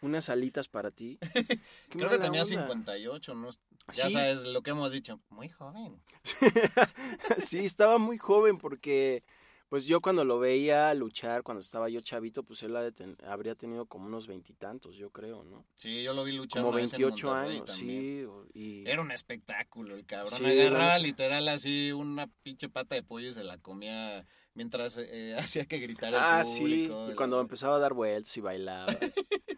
unas 0.00 0.28
alitas 0.30 0.66
para 0.66 0.90
ti. 0.90 1.18
Creo 1.90 2.10
que 2.10 2.18
tenía 2.18 2.42
onda. 2.42 2.44
58, 2.44 3.34
¿no? 3.36 3.50
Ya 3.92 4.08
Sí, 4.08 4.12
sabes 4.14 4.42
lo 4.42 4.62
que 4.62 4.70
hemos 4.70 4.90
dicho. 4.90 5.20
Muy 5.30 5.48
joven. 5.48 6.02
sí, 7.38 7.58
estaba 7.64 7.98
muy 7.98 8.18
joven 8.18 8.58
porque, 8.58 9.22
pues 9.68 9.84
yo 9.86 10.00
cuando 10.00 10.24
lo 10.24 10.38
veía 10.38 10.92
luchar, 10.94 11.42
cuando 11.42 11.60
estaba 11.60 11.88
yo 11.88 12.00
chavito, 12.00 12.42
pues 12.42 12.62
él 12.62 12.74
ten- 12.94 13.16
habría 13.26 13.54
tenido 13.54 13.86
como 13.86 14.06
unos 14.06 14.26
veintitantos, 14.26 14.96
yo 14.96 15.10
creo, 15.10 15.44
¿no? 15.44 15.64
Sí, 15.74 16.02
yo 16.02 16.14
lo 16.14 16.24
vi 16.24 16.32
luchar 16.32 16.62
Como 16.62 16.70
una 16.72 16.80
vez 16.82 16.92
en 16.94 17.00
28 17.02 17.26
Monterrey 17.28 17.56
años, 17.58 17.76
también. 17.76 18.30
sí. 18.52 18.58
Y... 18.58 18.88
Era 18.88 19.02
un 19.02 19.10
espectáculo 19.10 19.94
el 19.94 20.06
cabrón. 20.06 20.30
Sí, 20.32 20.44
Agarraba 20.44 20.98
literal 20.98 21.46
así 21.48 21.92
una 21.92 22.28
pinche 22.42 22.68
pata 22.68 22.94
de 22.94 23.02
pollo 23.02 23.28
y 23.28 23.32
se 23.32 23.44
la 23.44 23.58
comía 23.58 24.26
mientras 24.54 24.96
eh, 24.98 25.34
hacía 25.38 25.66
que 25.66 25.78
gritara 25.78 26.16
el 26.16 26.40
Ah, 26.40 26.44
sí, 26.44 26.60
público. 26.60 27.06
y 27.06 27.10
el- 27.10 27.16
cuando 27.16 27.40
empezaba 27.40 27.76
a 27.76 27.78
dar 27.78 27.92
vueltas 27.94 28.36
y 28.36 28.40
bailaba. 28.40 28.86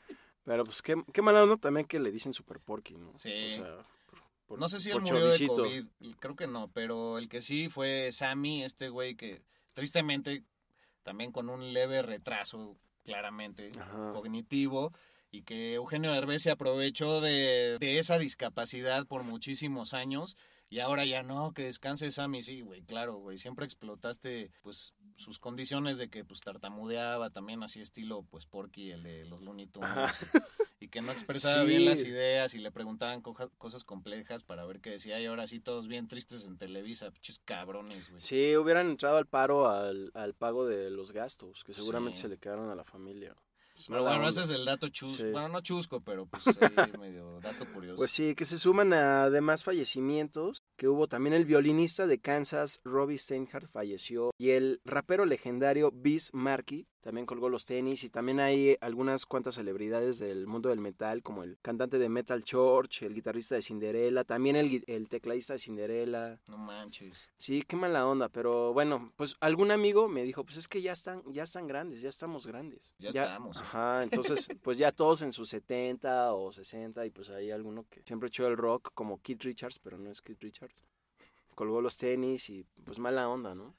Pero 0.44 0.64
pues 0.64 0.82
qué, 0.82 1.00
qué 1.12 1.22
mala 1.22 1.42
onda 1.44 1.56
también 1.56 1.86
que 1.86 2.00
le 2.00 2.10
dicen 2.10 2.32
Super 2.32 2.58
Porky, 2.60 2.96
¿no? 2.96 3.12
Sí. 3.16 3.46
O 3.46 3.50
sea, 3.50 3.76
por- 4.08 4.18
por- 4.46 4.58
No 4.58 4.68
sé 4.68 4.80
si 4.80 4.90
él 4.90 5.00
murió 5.00 5.28
de. 5.28 5.46
COVID, 5.46 5.84
creo 6.18 6.34
que 6.34 6.46
no, 6.48 6.68
pero 6.72 7.18
el 7.18 7.28
que 7.28 7.40
sí 7.42 7.68
fue 7.68 8.10
Sammy, 8.10 8.64
este 8.64 8.88
güey 8.88 9.14
que 9.14 9.42
tristemente 9.80 10.44
también 11.02 11.32
con 11.32 11.48
un 11.48 11.72
leve 11.72 12.02
retraso, 12.02 12.76
claramente, 13.02 13.70
Ajá. 13.80 14.10
cognitivo, 14.12 14.92
y 15.30 15.40
que 15.40 15.72
Eugenio 15.72 16.12
Derbez 16.12 16.42
se 16.42 16.50
aprovechó 16.50 17.22
de, 17.22 17.78
de 17.80 17.98
esa 17.98 18.18
discapacidad 18.18 19.06
por 19.06 19.22
muchísimos 19.22 19.94
años, 19.94 20.36
y 20.68 20.80
ahora 20.80 21.06
ya 21.06 21.22
no, 21.22 21.54
que 21.54 21.64
descanse 21.64 22.10
Sammy, 22.10 22.42
sí, 22.42 22.60
güey, 22.60 22.82
claro, 22.82 23.16
güey, 23.16 23.38
siempre 23.38 23.64
explotaste, 23.64 24.50
pues, 24.60 24.92
sus 25.16 25.38
condiciones 25.38 25.96
de 25.96 26.10
que, 26.10 26.26
pues, 26.26 26.40
tartamudeaba, 26.40 27.30
también 27.30 27.62
así 27.62 27.80
estilo, 27.80 28.22
pues, 28.24 28.44
Porky, 28.44 28.90
el 28.90 29.02
de 29.02 29.24
los 29.24 29.40
Looney 29.40 29.66
Tunes, 29.66 30.30
que 30.90 31.00
no 31.00 31.12
expresaba 31.12 31.62
Sí. 31.62 31.68
bien 31.68 31.84
las 31.84 32.02
ideas 32.02 32.54
y 32.54 32.58
le 32.58 32.70
preguntaban 32.72 33.22
cosas 33.22 33.84
complejas 33.84 34.42
para 34.42 34.64
ver 34.66 34.80
qué 34.80 34.90
decía 34.90 35.20
y 35.20 35.26
ahora 35.26 35.46
sí 35.46 35.60
todos 35.60 35.88
bien 35.88 36.08
tristes 36.08 36.46
en 36.46 36.58
Televisa, 36.58 37.10
pinches 37.10 37.38
cabrones, 37.38 38.10
güey. 38.10 38.20
Sí, 38.20 38.56
hubieran 38.56 38.88
entrado 38.90 39.16
al 39.16 39.26
paro 39.26 39.68
al, 39.68 40.10
al 40.14 40.34
pago 40.34 40.66
de 40.66 40.90
los 40.90 41.12
gastos, 41.12 41.64
que 41.64 41.72
seguramente 41.72 42.16
Sí. 42.16 42.22
se 42.22 42.28
le 42.28 42.38
quedaron 42.38 42.70
a 42.70 42.74
la 42.74 42.84
familia. 42.84 43.34
Pues, 43.74 43.86
Pero 43.88 44.02
bueno, 44.02 44.28
ese 44.28 44.42
es 44.42 44.50
el 44.50 44.66
dato 44.66 44.88
chusco. 44.88 45.24
Sí. 45.24 45.30
Bueno, 45.30 45.48
no 45.48 45.62
chusco, 45.62 46.02
pero 46.02 46.26
pues 46.26 46.44
ahí 46.92 46.98
medio 46.98 47.40
dato 47.40 47.64
curioso. 47.72 47.96
Pues 47.96 48.10
sí, 48.10 48.34
que 48.34 48.44
se 48.44 48.58
suman 48.58 48.92
a 48.92 49.30
demás 49.30 49.64
fallecimientos, 49.64 50.62
que 50.76 50.86
hubo 50.88 51.08
también 51.08 51.32
el 51.34 51.46
violinista 51.46 52.06
de 52.06 52.20
Kansas, 52.20 52.80
Robbie 52.84 53.16
Steinhardt, 53.18 53.70
falleció, 53.70 54.32
y 54.38 54.50
el 54.50 54.82
rapero 54.84 55.24
legendario 55.24 55.90
Biz 55.92 56.34
Markie 56.34 56.88
también 57.00 57.26
colgó 57.26 57.48
los 57.48 57.64
tenis, 57.64 58.04
y 58.04 58.10
también 58.10 58.40
hay 58.40 58.76
algunas 58.80 59.26
cuantas 59.26 59.54
celebridades 59.54 60.18
del 60.18 60.46
mundo 60.46 60.68
del 60.68 60.80
metal, 60.80 61.22
como 61.22 61.42
el 61.42 61.58
cantante 61.62 61.98
de 61.98 62.08
Metal 62.08 62.42
Church, 62.44 63.02
el 63.02 63.14
guitarrista 63.14 63.54
de 63.54 63.62
Cinderella, 63.62 64.24
también 64.24 64.56
el, 64.56 64.84
el 64.86 65.08
tecladista 65.08 65.54
de 65.54 65.58
Cinderella. 65.58 66.40
No 66.46 66.58
manches. 66.58 67.28
Sí, 67.36 67.62
qué 67.62 67.76
mala 67.76 68.06
onda, 68.06 68.28
pero 68.28 68.72
bueno, 68.72 69.12
pues 69.16 69.36
algún 69.40 69.70
amigo 69.70 70.08
me 70.08 70.22
dijo, 70.22 70.44
pues 70.44 70.58
es 70.58 70.68
que 70.68 70.82
ya 70.82 70.92
están, 70.92 71.22
ya 71.32 71.44
están 71.44 71.66
grandes, 71.66 72.02
ya 72.02 72.08
estamos 72.08 72.46
grandes. 72.46 72.94
Ya 72.98 73.10
estamos. 73.10 73.58
Ajá, 73.58 74.02
entonces, 74.02 74.48
pues 74.62 74.78
ya 74.78 74.92
todos 74.92 75.22
en 75.22 75.32
sus 75.32 75.48
70 75.48 76.34
o 76.34 76.52
60 76.52 77.06
y 77.06 77.10
pues 77.10 77.30
hay 77.30 77.50
alguno 77.50 77.86
que 77.88 78.02
siempre 78.04 78.28
echó 78.28 78.46
el 78.46 78.56
rock 78.56 78.92
como 78.94 79.20
Keith 79.22 79.42
Richards, 79.42 79.78
pero 79.78 79.98
no 79.98 80.10
es 80.10 80.20
Keith 80.20 80.40
Richards. 80.40 80.82
Colgó 81.54 81.80
los 81.80 81.96
tenis 81.96 82.48
y 82.50 82.64
pues 82.84 82.98
mala 82.98 83.28
onda, 83.28 83.54
¿no? 83.54 83.74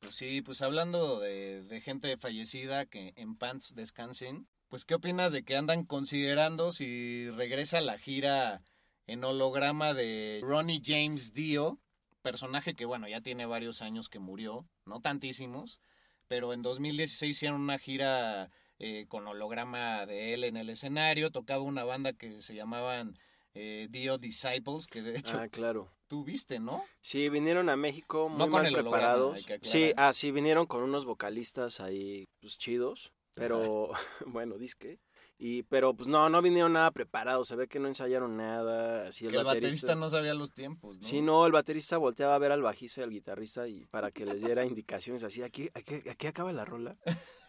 Pues 0.00 0.14
sí, 0.14 0.42
pues 0.42 0.62
hablando 0.62 1.20
de, 1.20 1.62
de 1.62 1.80
gente 1.80 2.16
fallecida 2.16 2.86
que 2.86 3.12
en 3.16 3.36
pants 3.36 3.74
descansen, 3.74 4.48
pues 4.68 4.84
¿qué 4.84 4.94
opinas 4.94 5.32
de 5.32 5.42
que 5.42 5.56
andan 5.56 5.84
considerando 5.84 6.72
si 6.72 7.28
regresa 7.30 7.80
la 7.80 7.98
gira 7.98 8.62
en 9.06 9.22
holograma 9.24 9.92
de 9.92 10.40
Ronnie 10.42 10.80
James 10.84 11.32
Dio, 11.32 11.78
personaje 12.22 12.74
que 12.74 12.84
bueno, 12.84 13.08
ya 13.08 13.20
tiene 13.20 13.44
varios 13.46 13.82
años 13.82 14.08
que 14.08 14.18
murió, 14.18 14.66
no 14.86 15.00
tantísimos, 15.00 15.80
pero 16.28 16.52
en 16.52 16.62
2016 16.62 17.36
hicieron 17.36 17.60
una 17.60 17.78
gira 17.78 18.50
eh, 18.78 19.06
con 19.08 19.26
holograma 19.26 20.06
de 20.06 20.32
él 20.32 20.44
en 20.44 20.56
el 20.56 20.70
escenario, 20.70 21.30
tocaba 21.30 21.62
una 21.62 21.84
banda 21.84 22.12
que 22.12 22.40
se 22.40 22.54
llamaban 22.54 23.18
eh, 23.54 23.88
Dio 23.90 24.18
Disciples, 24.18 24.86
que 24.86 25.02
de 25.02 25.18
hecho 25.18 25.38
Ah, 25.38 25.48
claro. 25.48 25.90
tú 26.06 26.24
viste, 26.24 26.58
¿no? 26.60 26.82
Sí, 27.00 27.28
vinieron 27.28 27.68
a 27.68 27.76
México 27.76 28.28
muy 28.28 28.38
No 28.38 28.48
mal 28.48 28.66
el 28.66 28.72
preparados. 28.72 29.46
Sí, 29.62 29.92
ah, 29.96 30.12
sí, 30.12 30.30
vinieron 30.30 30.66
con 30.66 30.82
unos 30.82 31.04
vocalistas 31.04 31.80
ahí, 31.80 32.28
pues 32.40 32.58
chidos, 32.58 33.12
pero 33.34 33.90
bueno, 34.26 34.58
disque. 34.58 34.98
Y, 35.42 35.62
pero 35.62 35.94
pues 35.94 36.06
no, 36.06 36.28
no 36.28 36.42
vinieron 36.42 36.74
nada 36.74 36.90
preparados, 36.90 37.48
se 37.48 37.56
ve 37.56 37.66
que 37.66 37.80
no 37.80 37.88
ensayaron 37.88 38.36
nada, 38.36 39.08
así 39.08 39.24
el 39.24 39.30
que 39.30 39.38
el 39.38 39.44
baterista 39.44 39.68
baterista 39.68 39.94
no 39.94 40.10
sabía 40.10 40.34
los 40.34 40.52
tiempos, 40.52 41.00
¿no? 41.00 41.06
Sí, 41.08 41.22
no, 41.22 41.46
el 41.46 41.52
baterista 41.52 41.96
volteaba 41.96 42.34
a 42.34 42.38
ver 42.38 42.52
al 42.52 42.60
bajista 42.60 43.00
y 43.00 43.04
al 43.04 43.10
guitarrista 43.10 43.66
y 43.66 43.86
para 43.86 44.10
que 44.10 44.26
les 44.26 44.42
diera 44.42 44.66
indicaciones 44.66 45.24
así, 45.24 45.42
aquí, 45.42 45.70
aquí, 45.72 46.02
aquí 46.10 46.26
acaba 46.26 46.52
la 46.52 46.66
rola. 46.66 46.98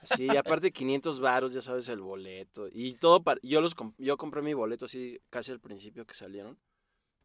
Sí, 0.04 0.30
y 0.32 0.38
aparte 0.38 0.72
500 0.72 1.20
varos, 1.20 1.52
ya 1.54 1.62
sabes, 1.62 1.90
el 1.90 2.00
boleto. 2.00 2.70
Y 2.72 2.94
todo 2.94 3.24
para, 3.24 3.42
yo 3.44 3.60
los 3.60 3.76
yo 3.98 4.18
compré 4.18 4.42
mi 4.42 4.54
boleto 4.54 4.86
así 4.86 5.20
casi 5.30 5.52
al 5.52 5.60
principio 5.60 6.06
que 6.06 6.14
salieron. 6.14 6.58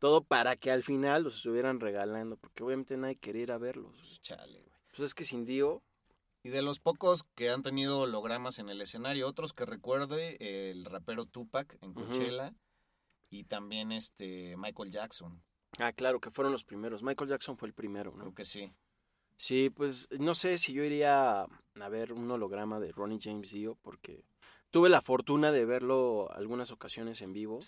Todo 0.00 0.24
para 0.24 0.56
que 0.56 0.72
al 0.72 0.82
final 0.82 1.22
los 1.22 1.36
estuvieran 1.36 1.78
regalando, 1.78 2.36
porque 2.36 2.64
obviamente 2.64 2.96
nadie 2.96 3.16
quería 3.16 3.42
ir 3.44 3.52
a 3.52 3.58
verlos. 3.58 4.20
Chale, 4.20 4.60
güey. 4.62 4.76
Pues 4.88 5.00
es 5.00 5.14
que 5.14 5.24
sin 5.24 5.44
Dio, 5.44 5.82
Y 6.46 6.48
de 6.48 6.62
los 6.62 6.78
pocos 6.78 7.24
que 7.34 7.50
han 7.50 7.64
tenido 7.64 8.02
hologramas 8.02 8.60
en 8.60 8.68
el 8.68 8.80
escenario, 8.80 9.26
otros 9.26 9.52
que 9.52 9.66
recuerde, 9.66 10.36
el 10.70 10.84
rapero 10.84 11.26
Tupac 11.26 11.76
en. 11.80 11.92
Coachella 11.92 12.54
y 13.30 13.42
también 13.42 13.90
este 13.90 14.56
Michael 14.56 14.92
Jackson, 14.92 15.42
ah, 15.80 15.92
claro, 15.92 16.20
que 16.20 16.30
fueron 16.30 16.52
los 16.52 16.62
primeros. 16.62 17.02
Michael 17.02 17.30
Jackson 17.30 17.58
fue 17.58 17.66
el 17.66 17.74
primero, 17.74 18.12
¿no? 18.12 18.20
creo 18.20 18.34
que 18.34 18.44
sí. 18.44 18.72
Sí, 19.34 19.70
pues 19.70 20.06
no 20.20 20.36
sé 20.36 20.56
si 20.58 20.72
yo 20.72 20.84
iría 20.84 21.40
a 21.40 21.88
ver 21.90 22.12
un 22.12 22.30
holograma 22.30 22.78
de 22.78 22.92
Ronnie 22.92 23.18
James 23.20 23.50
Dio 23.50 23.74
porque 23.82 24.22
tuve 24.70 24.88
la 24.88 25.00
fortuna 25.00 25.50
de 25.50 25.64
verlo 25.64 26.30
algunas 26.30 26.70
ocasiones 26.70 27.22
en 27.22 27.32
vivo. 27.32 27.58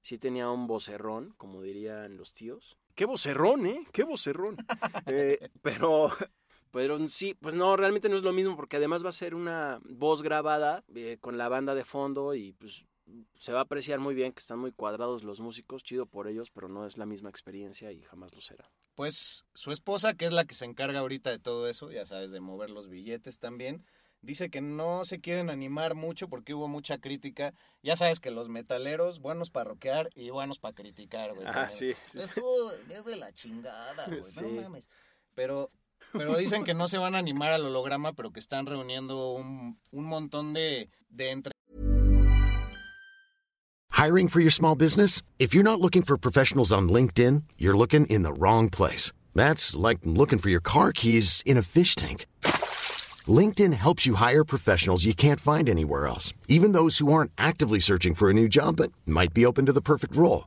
Sí 0.00 0.16
tenía 0.16 0.48
un 0.48 0.66
vocerrón, 0.66 1.34
como 1.36 1.60
dirían 1.60 2.16
los 2.16 2.32
tíos. 2.32 2.78
¡Qué 2.94 3.04
vocerrón, 3.04 3.66
eh! 3.66 3.86
¡Qué 3.92 4.04
vocerrón! 4.04 4.56
Eh, 5.06 5.50
pero, 5.60 6.10
pero 6.70 7.08
sí, 7.08 7.34
pues 7.34 7.54
no, 7.54 7.76
realmente 7.76 8.08
no 8.08 8.16
es 8.16 8.22
lo 8.22 8.32
mismo 8.32 8.56
porque 8.56 8.76
además 8.76 9.04
va 9.04 9.08
a 9.10 9.12
ser 9.12 9.34
una 9.34 9.80
voz 9.84 10.22
grabada 10.22 10.84
eh, 10.94 11.18
con 11.20 11.38
la 11.38 11.48
banda 11.48 11.74
de 11.74 11.84
fondo 11.84 12.34
y 12.34 12.52
pues 12.52 12.84
se 13.38 13.52
va 13.52 13.60
a 13.60 13.62
apreciar 13.62 14.00
muy 14.00 14.14
bien 14.14 14.32
que 14.32 14.40
están 14.40 14.58
muy 14.58 14.72
cuadrados 14.72 15.22
los 15.22 15.40
músicos, 15.40 15.82
chido 15.84 16.06
por 16.06 16.26
ellos, 16.26 16.50
pero 16.50 16.68
no 16.68 16.86
es 16.86 16.98
la 16.98 17.06
misma 17.06 17.30
experiencia 17.30 17.92
y 17.92 18.02
jamás 18.02 18.34
lo 18.34 18.40
será. 18.40 18.68
Pues 18.96 19.44
su 19.54 19.70
esposa, 19.72 20.14
que 20.14 20.24
es 20.24 20.32
la 20.32 20.44
que 20.44 20.54
se 20.54 20.64
encarga 20.64 21.00
ahorita 21.00 21.30
de 21.30 21.38
todo 21.38 21.68
eso, 21.68 21.92
ya 21.92 22.04
sabes, 22.04 22.32
de 22.32 22.40
mover 22.40 22.70
los 22.70 22.88
billetes 22.88 23.38
también, 23.38 23.84
dice 24.22 24.50
que 24.50 24.60
no 24.60 25.04
se 25.04 25.20
quieren 25.20 25.50
animar 25.50 25.94
mucho 25.94 26.28
porque 26.28 26.54
hubo 26.54 26.66
mucha 26.66 26.98
crítica. 26.98 27.54
Ya 27.82 27.94
sabes 27.94 28.18
que 28.18 28.30
los 28.32 28.48
metaleros, 28.48 29.20
buenos 29.20 29.50
para 29.50 29.70
rockear 29.70 30.10
y 30.14 30.30
buenos 30.30 30.58
para 30.58 30.74
criticar, 30.74 31.32
güey. 31.34 31.46
Ah, 31.48 31.68
sí, 31.68 31.92
sí. 32.06 32.18
Esto 32.18 32.40
es 32.90 33.04
de 33.04 33.16
la 33.16 33.32
chingada, 33.32 34.06
güey, 34.08 34.22
Sí. 34.22 34.42
no 34.42 34.62
mames. 34.62 34.88
Pero, 35.34 35.70
pero 36.12 36.36
dicen 36.36 36.64
que 36.64 36.74
no 36.74 36.88
se 36.88 36.98
van 36.98 37.14
a 37.14 37.18
animar 37.18 37.52
al 37.52 37.64
holograma, 37.64 38.12
pero 38.12 38.30
que 38.32 38.40
están 38.40 38.66
reuniendo 38.66 39.32
un, 39.32 39.78
un 39.90 40.04
montón 40.04 40.52
de, 40.52 40.90
de 41.08 41.30
entre 41.30 41.52
Hiring 43.96 44.28
for 44.28 44.40
your 44.40 44.50
small 44.50 44.74
business? 44.74 45.22
If 45.38 45.54
you're 45.54 45.64
not 45.64 45.80
looking 45.80 46.02
for 46.02 46.18
professionals 46.18 46.70
on 46.70 46.90
LinkedIn, 46.90 47.44
you're 47.56 47.76
looking 47.78 48.04
in 48.06 48.24
the 48.24 48.32
wrong 48.34 48.68
place. 48.68 49.10
That's 49.34 49.74
like 49.74 50.00
looking 50.04 50.38
for 50.38 50.50
your 50.50 50.60
car 50.60 50.92
keys 50.92 51.42
in 51.46 51.56
a 51.56 51.62
fish 51.62 51.94
tank. 51.94 52.26
LinkedIn 53.26 53.72
helps 53.72 54.04
you 54.04 54.16
hire 54.16 54.44
professionals 54.44 55.06
you 55.06 55.14
can't 55.14 55.40
find 55.40 55.66
anywhere 55.66 56.06
else, 56.06 56.34
even 56.46 56.72
those 56.72 56.98
who 56.98 57.10
aren't 57.10 57.32
actively 57.38 57.78
searching 57.78 58.14
for 58.14 58.28
a 58.28 58.34
new 58.34 58.48
job 58.48 58.76
but 58.76 58.92
might 59.06 59.32
be 59.32 59.46
open 59.46 59.64
to 59.64 59.72
the 59.72 59.80
perfect 59.80 60.14
role. 60.14 60.46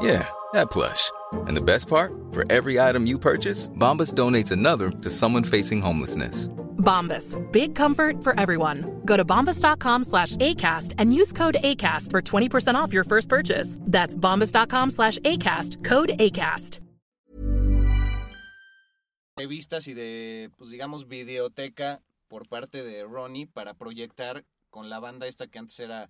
Yeah, 0.00 0.28
that 0.52 0.70
plush. 0.70 1.10
And 1.32 1.56
the 1.56 1.62
best 1.62 1.88
part? 1.88 2.12
For 2.32 2.44
every 2.50 2.80
item 2.80 3.06
you 3.06 3.18
purchase, 3.18 3.68
Bombas 3.68 4.14
donates 4.14 4.52
another 4.52 4.90
to 4.90 5.10
someone 5.10 5.44
facing 5.44 5.80
homelessness. 5.82 6.48
Bombas. 6.78 7.34
Big 7.52 7.74
comfort 7.74 8.22
for 8.22 8.38
everyone. 8.38 9.00
Go 9.04 9.16
to 9.16 9.24
bombas.com 9.24 10.04
slash 10.04 10.36
ACAST 10.36 10.94
and 10.98 11.12
use 11.12 11.32
code 11.32 11.56
ACAST 11.62 12.10
for 12.12 12.22
20% 12.22 12.74
off 12.76 12.92
your 12.92 13.04
first 13.04 13.28
purchase. 13.28 13.78
That's 13.80 14.16
bombas.com 14.16 14.90
slash 14.90 15.18
ACAST. 15.18 15.84
Code 15.84 16.12
ACAST. 16.18 16.80
revistas 19.36 19.86
y 19.86 19.92
de, 19.92 20.50
pues 20.56 20.70
digamos, 20.70 21.08
videoteca 21.08 22.00
por 22.28 22.48
parte 22.48 22.82
de 22.82 23.04
Ronnie 23.04 23.46
para 23.46 23.74
proyectar 23.74 24.44
con 24.70 24.88
la 24.88 24.98
banda 24.98 25.26
esta 25.26 25.46
que 25.46 25.58
antes 25.58 25.78
era 25.78 26.08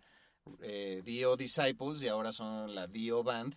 eh, 0.63 1.03
Dio 1.05 1.37
Disciples 1.37 2.03
y 2.03 2.09
ahora 2.09 2.31
son 2.31 2.75
la 2.75 2.87
Dio 2.87 3.25
Band 3.25 3.57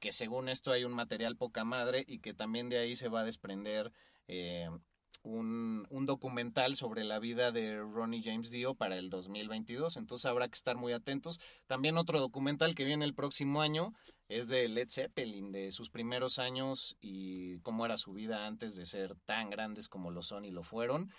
que 0.00 0.12
según 0.12 0.48
esto 0.48 0.72
hay 0.72 0.84
un 0.84 0.92
material 0.92 1.36
poca 1.36 1.64
madre 1.64 2.04
y 2.08 2.18
que 2.18 2.34
también 2.34 2.68
de 2.68 2.78
ahí 2.78 2.96
se 2.96 3.08
va 3.08 3.20
a 3.20 3.24
desprender 3.24 3.92
eh, 4.26 4.68
un, 5.22 5.86
un 5.90 6.06
documental 6.06 6.76
sobre 6.76 7.04
la 7.04 7.18
vida 7.18 7.52
de 7.52 7.78
Ronnie 7.78 8.22
James 8.22 8.50
Dio 8.50 8.74
para 8.74 8.96
el 8.96 9.10
2022, 9.10 9.96
entonces 9.96 10.26
habrá 10.26 10.48
que 10.48 10.56
estar 10.56 10.76
muy 10.76 10.92
atentos. 10.92 11.40
También 11.66 11.98
otro 11.98 12.18
documental 12.18 12.74
que 12.74 12.84
viene 12.84 13.04
el 13.04 13.14
próximo 13.14 13.60
año 13.60 13.92
es 14.28 14.48
de 14.48 14.68
Led 14.68 14.88
Zeppelin, 14.88 15.52
de 15.52 15.72
sus 15.72 15.90
primeros 15.90 16.38
años 16.38 16.96
y 17.00 17.58
cómo 17.60 17.84
era 17.84 17.96
su 17.96 18.12
vida 18.12 18.46
antes 18.46 18.76
de 18.76 18.86
ser 18.86 19.16
tan 19.26 19.50
grandes 19.50 19.88
como 19.88 20.10
lo 20.10 20.22
son 20.22 20.44
y 20.44 20.50
lo 20.50 20.62
fueron. 20.62 21.10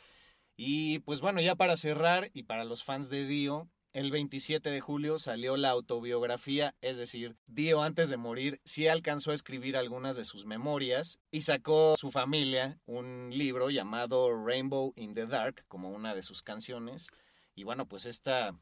Y 0.56 1.00
pues 1.00 1.22
bueno, 1.22 1.42
ya 1.42 1.56
para 1.56 1.78
cerrar 1.78 2.32
y 2.34 2.44
para 2.44 2.64
los 2.64 2.84
fans 2.84 3.10
de 3.10 3.26
Dio, 3.26 3.70
el 3.94 4.10
27 4.10 4.70
de 4.70 4.80
julio 4.80 5.20
salió 5.20 5.58
la 5.58 5.70
autobiografía, 5.70 6.76
es 6.82 6.98
decir, 6.98 7.36
Dio 7.48 7.84
antes 7.84 8.10
de 8.10 8.18
morir 8.18 8.62
sí 8.64 8.88
alcanzó 8.88 9.32
a 9.32 9.34
escribir 9.34 9.76
algunas 9.76 10.16
de 10.16 10.24
sus 10.24 10.46
memorias 10.46 11.20
y 11.30 11.42
sacó 11.42 11.96
su 11.98 12.12
familia 12.12 12.80
un 12.86 13.30
libro 13.32 13.70
llamado 13.70 14.34
Rainbow 14.46 14.94
in 14.96 15.14
the 15.14 15.26
Dark 15.26 15.66
como 15.68 15.90
una 15.90 16.16
de 16.16 16.22
sus 16.22 16.42
canciones. 16.42 17.10
Y 17.54 17.64
bueno, 17.64 17.86
pues 17.86 18.06
esta, 18.06 18.58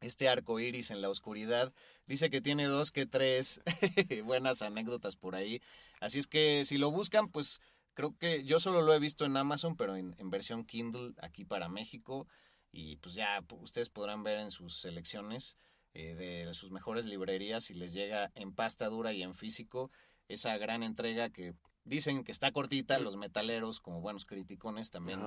este 0.00 0.28
arco 0.30 0.58
iris 0.58 0.90
en 0.90 1.02
la 1.02 1.10
oscuridad 1.10 1.74
dice 2.06 2.30
que 2.30 2.40
tiene 2.40 2.64
dos 2.64 2.90
que 2.90 3.04
tres 3.04 3.60
buenas 4.24 4.62
anécdotas 4.62 5.16
por 5.16 5.34
ahí. 5.34 5.60
Así 6.00 6.18
es 6.18 6.26
que 6.26 6.64
si 6.64 6.78
lo 6.78 6.90
buscan, 6.90 7.28
pues 7.28 7.60
creo 7.92 8.16
que 8.16 8.44
yo 8.44 8.60
solo 8.60 8.80
lo 8.80 8.94
he 8.94 8.98
visto 8.98 9.26
en 9.26 9.36
Amazon, 9.36 9.76
pero 9.76 9.94
en, 9.96 10.14
en 10.18 10.30
versión 10.30 10.64
Kindle 10.64 11.12
aquí 11.20 11.44
para 11.44 11.68
México 11.68 12.26
y 12.74 12.96
pues 12.96 13.14
ya 13.14 13.42
ustedes 13.60 13.88
podrán 13.88 14.24
ver 14.24 14.38
en 14.38 14.50
sus 14.50 14.76
selecciones 14.76 15.56
eh, 15.94 16.14
de 16.14 16.52
sus 16.54 16.72
mejores 16.72 17.06
librerías 17.06 17.64
si 17.64 17.74
les 17.74 17.92
llega 17.92 18.32
en 18.34 18.52
pasta 18.52 18.88
dura 18.88 19.12
y 19.12 19.22
en 19.22 19.34
físico 19.34 19.90
esa 20.28 20.56
gran 20.58 20.82
entrega 20.82 21.30
que 21.30 21.54
dicen 21.84 22.24
que 22.24 22.32
está 22.32 22.50
cortita, 22.50 22.98
los 22.98 23.16
metaleros 23.16 23.78
como 23.78 24.00
buenos 24.00 24.24
criticones 24.24 24.90
también 24.90 25.20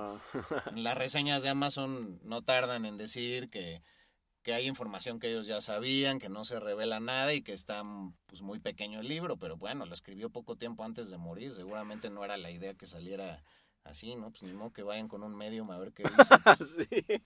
en 0.66 0.82
las 0.82 0.98
reseñas 0.98 1.42
de 1.42 1.48
Amazon 1.48 2.20
no 2.22 2.42
tardan 2.42 2.84
en 2.84 2.98
decir 2.98 3.48
que, 3.48 3.80
que 4.42 4.52
hay 4.52 4.66
información 4.66 5.18
que 5.18 5.30
ellos 5.30 5.46
ya 5.46 5.60
sabían, 5.60 6.18
que 6.18 6.28
no 6.28 6.44
se 6.44 6.60
revela 6.60 7.00
nada 7.00 7.32
y 7.32 7.42
que 7.42 7.52
está 7.52 7.82
pues, 8.26 8.42
muy 8.42 8.58
pequeño 8.58 9.00
el 9.00 9.08
libro, 9.08 9.36
pero 9.38 9.56
bueno, 9.56 9.86
lo 9.86 9.94
escribió 9.94 10.30
poco 10.30 10.56
tiempo 10.56 10.84
antes 10.84 11.10
de 11.10 11.16
morir, 11.16 11.54
seguramente 11.54 12.10
no 12.10 12.24
era 12.24 12.36
la 12.36 12.50
idea 12.50 12.74
que 12.74 12.86
saliera 12.86 13.42
así, 13.84 14.16
¿no? 14.16 14.30
Pues 14.30 14.42
ni 14.42 14.52
modo 14.52 14.72
que 14.72 14.82
vayan 14.82 15.08
con 15.08 15.22
un 15.22 15.36
medium 15.36 15.70
a 15.70 15.78
ver 15.78 15.92
qué 15.92 16.04
dice. 16.04 16.18
Sí. 16.88 17.22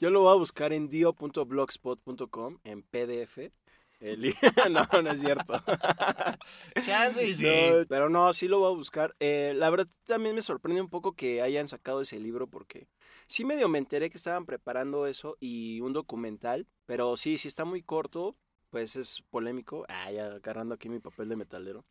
Yo 0.00 0.10
lo 0.10 0.22
voy 0.22 0.32
a 0.32 0.36
buscar 0.36 0.72
en 0.72 0.88
dio.blogspot.com 0.88 2.58
en 2.64 2.82
PDF. 2.82 3.52
El 4.00 4.22
no, 4.70 5.02
no 5.02 5.10
es 5.10 5.20
cierto. 5.20 5.52
Chance 6.82 7.26
y 7.26 7.34
sí. 7.34 7.44
No, 7.44 7.86
pero 7.86 8.08
no, 8.08 8.32
sí 8.32 8.48
lo 8.48 8.58
voy 8.60 8.72
a 8.72 8.76
buscar. 8.76 9.14
Eh, 9.20 9.52
la 9.54 9.68
verdad 9.68 9.88
también 10.04 10.34
me 10.34 10.42
sorprende 10.42 10.80
un 10.80 10.88
poco 10.88 11.12
que 11.12 11.42
hayan 11.42 11.68
sacado 11.68 12.00
ese 12.00 12.18
libro 12.18 12.46
porque 12.46 12.88
sí 13.26 13.44
medio 13.44 13.68
me 13.68 13.78
enteré 13.78 14.08
que 14.08 14.16
estaban 14.16 14.46
preparando 14.46 15.06
eso 15.06 15.36
y 15.38 15.80
un 15.82 15.92
documental, 15.92 16.66
pero 16.86 17.16
sí, 17.16 17.36
sí 17.36 17.46
está 17.46 17.66
muy 17.66 17.82
corto, 17.82 18.36
pues 18.70 18.96
es 18.96 19.22
polémico. 19.30 19.84
Ah, 19.88 20.10
ya 20.10 20.26
agarrando 20.26 20.74
aquí 20.74 20.88
mi 20.88 21.00
papel 21.00 21.28
de 21.28 21.36
metalero. 21.36 21.84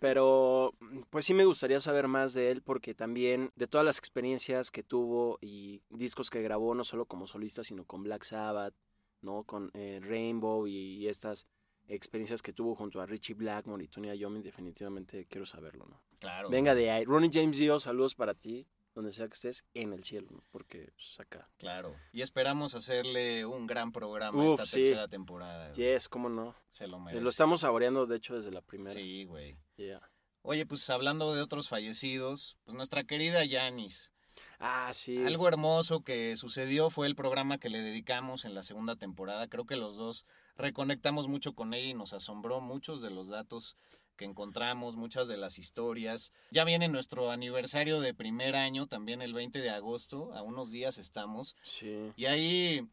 Pero 0.00 0.74
pues 1.10 1.24
sí 1.24 1.34
me 1.34 1.44
gustaría 1.44 1.80
saber 1.80 2.08
más 2.08 2.34
de 2.34 2.50
él 2.50 2.62
porque 2.62 2.94
también 2.94 3.50
de 3.56 3.66
todas 3.66 3.84
las 3.84 3.98
experiencias 3.98 4.70
que 4.70 4.82
tuvo 4.82 5.38
y 5.40 5.82
discos 5.90 6.30
que 6.30 6.42
grabó 6.42 6.74
no 6.74 6.84
solo 6.84 7.06
como 7.06 7.26
solista, 7.26 7.64
sino 7.64 7.84
con 7.84 8.02
Black 8.02 8.24
Sabbath, 8.24 8.74
¿no? 9.22 9.44
Con 9.44 9.70
eh, 9.74 10.00
Rainbow 10.02 10.66
y, 10.66 10.98
y 10.98 11.08
estas 11.08 11.46
experiencias 11.88 12.42
que 12.42 12.52
tuvo 12.52 12.74
junto 12.74 13.00
a 13.00 13.06
Richie 13.06 13.34
Blackmore 13.34 13.82
y 13.82 13.88
Tony 13.88 14.14
Iommi, 14.14 14.42
definitivamente 14.42 15.26
quiero 15.26 15.46
saberlo, 15.46 15.86
¿no? 15.86 16.02
Claro. 16.18 16.50
Venga 16.50 16.74
de 16.74 16.90
ahí. 16.90 17.04
Ronnie 17.04 17.30
James 17.32 17.58
Dio, 17.58 17.78
saludos 17.78 18.14
para 18.14 18.34
ti, 18.34 18.66
donde 18.98 19.12
sea 19.12 19.28
que 19.28 19.34
estés, 19.34 19.64
en 19.74 19.92
el 19.92 20.02
cielo, 20.02 20.26
¿no? 20.32 20.42
porque 20.50 20.90
pues, 20.96 21.20
acá. 21.20 21.48
Claro. 21.58 21.94
Y 22.12 22.22
esperamos 22.22 22.74
hacerle 22.74 23.46
un 23.46 23.68
gran 23.68 23.92
programa 23.92 24.42
Uf, 24.42 24.54
esta 24.54 24.66
sí. 24.66 24.80
tercera 24.82 25.06
temporada. 25.06 25.68
güey. 25.72 25.92
Yes, 25.92 26.08
cómo 26.08 26.28
no. 26.28 26.56
Se 26.70 26.88
lo 26.88 26.96
Eh, 26.96 27.00
merece. 27.00 27.22
Lo 27.22 27.30
estamos 27.30 27.60
saboreando, 27.60 28.06
de 28.06 28.16
hecho, 28.16 28.34
desde 28.34 28.50
la 28.50 28.60
primera. 28.60 28.92
Sí, 28.92 29.24
güey. 29.24 29.56
Yeah. 29.76 30.00
Oye, 30.42 30.66
pues 30.66 30.90
hablando 30.90 31.32
de 31.32 31.42
otros 31.42 31.68
fallecidos, 31.68 32.56
pues 32.64 32.74
nuestra 32.74 33.04
querida 33.04 33.42
Janis. 33.48 34.12
Ah, 34.58 34.90
sí. 34.94 35.16
Algo 35.24 35.46
hermoso 35.46 36.02
que 36.02 36.36
sucedió 36.36 36.90
fue 36.90 37.06
el 37.06 37.14
programa 37.14 37.58
que 37.58 37.68
le 37.68 37.80
dedicamos 37.80 38.44
en 38.44 38.54
la 38.54 38.64
segunda 38.64 38.96
temporada. 38.96 39.46
Creo 39.48 39.64
que 39.66 39.76
los 39.76 39.96
dos 39.96 40.26
reconectamos 40.56 41.28
mucho 41.28 41.54
con 41.54 41.72
ella 41.72 41.86
y 41.88 41.94
nos 41.94 42.12
asombró 42.12 42.60
muchos 42.60 43.00
de 43.00 43.10
los 43.10 43.28
datos 43.28 43.76
que 44.18 44.26
encontramos, 44.26 44.96
muchas 44.96 45.28
de 45.28 45.38
las 45.38 45.58
historias. 45.58 46.32
Ya 46.50 46.64
viene 46.64 46.88
nuestro 46.88 47.30
aniversario 47.30 48.00
de 48.00 48.12
primer 48.12 48.54
año, 48.56 48.86
también 48.86 49.22
el 49.22 49.32
20 49.32 49.60
de 49.60 49.70
agosto, 49.70 50.34
a 50.34 50.42
unos 50.42 50.70
días 50.70 50.98
estamos. 50.98 51.56
Sí. 51.62 52.12
Y 52.16 52.26
ahí, 52.26 52.86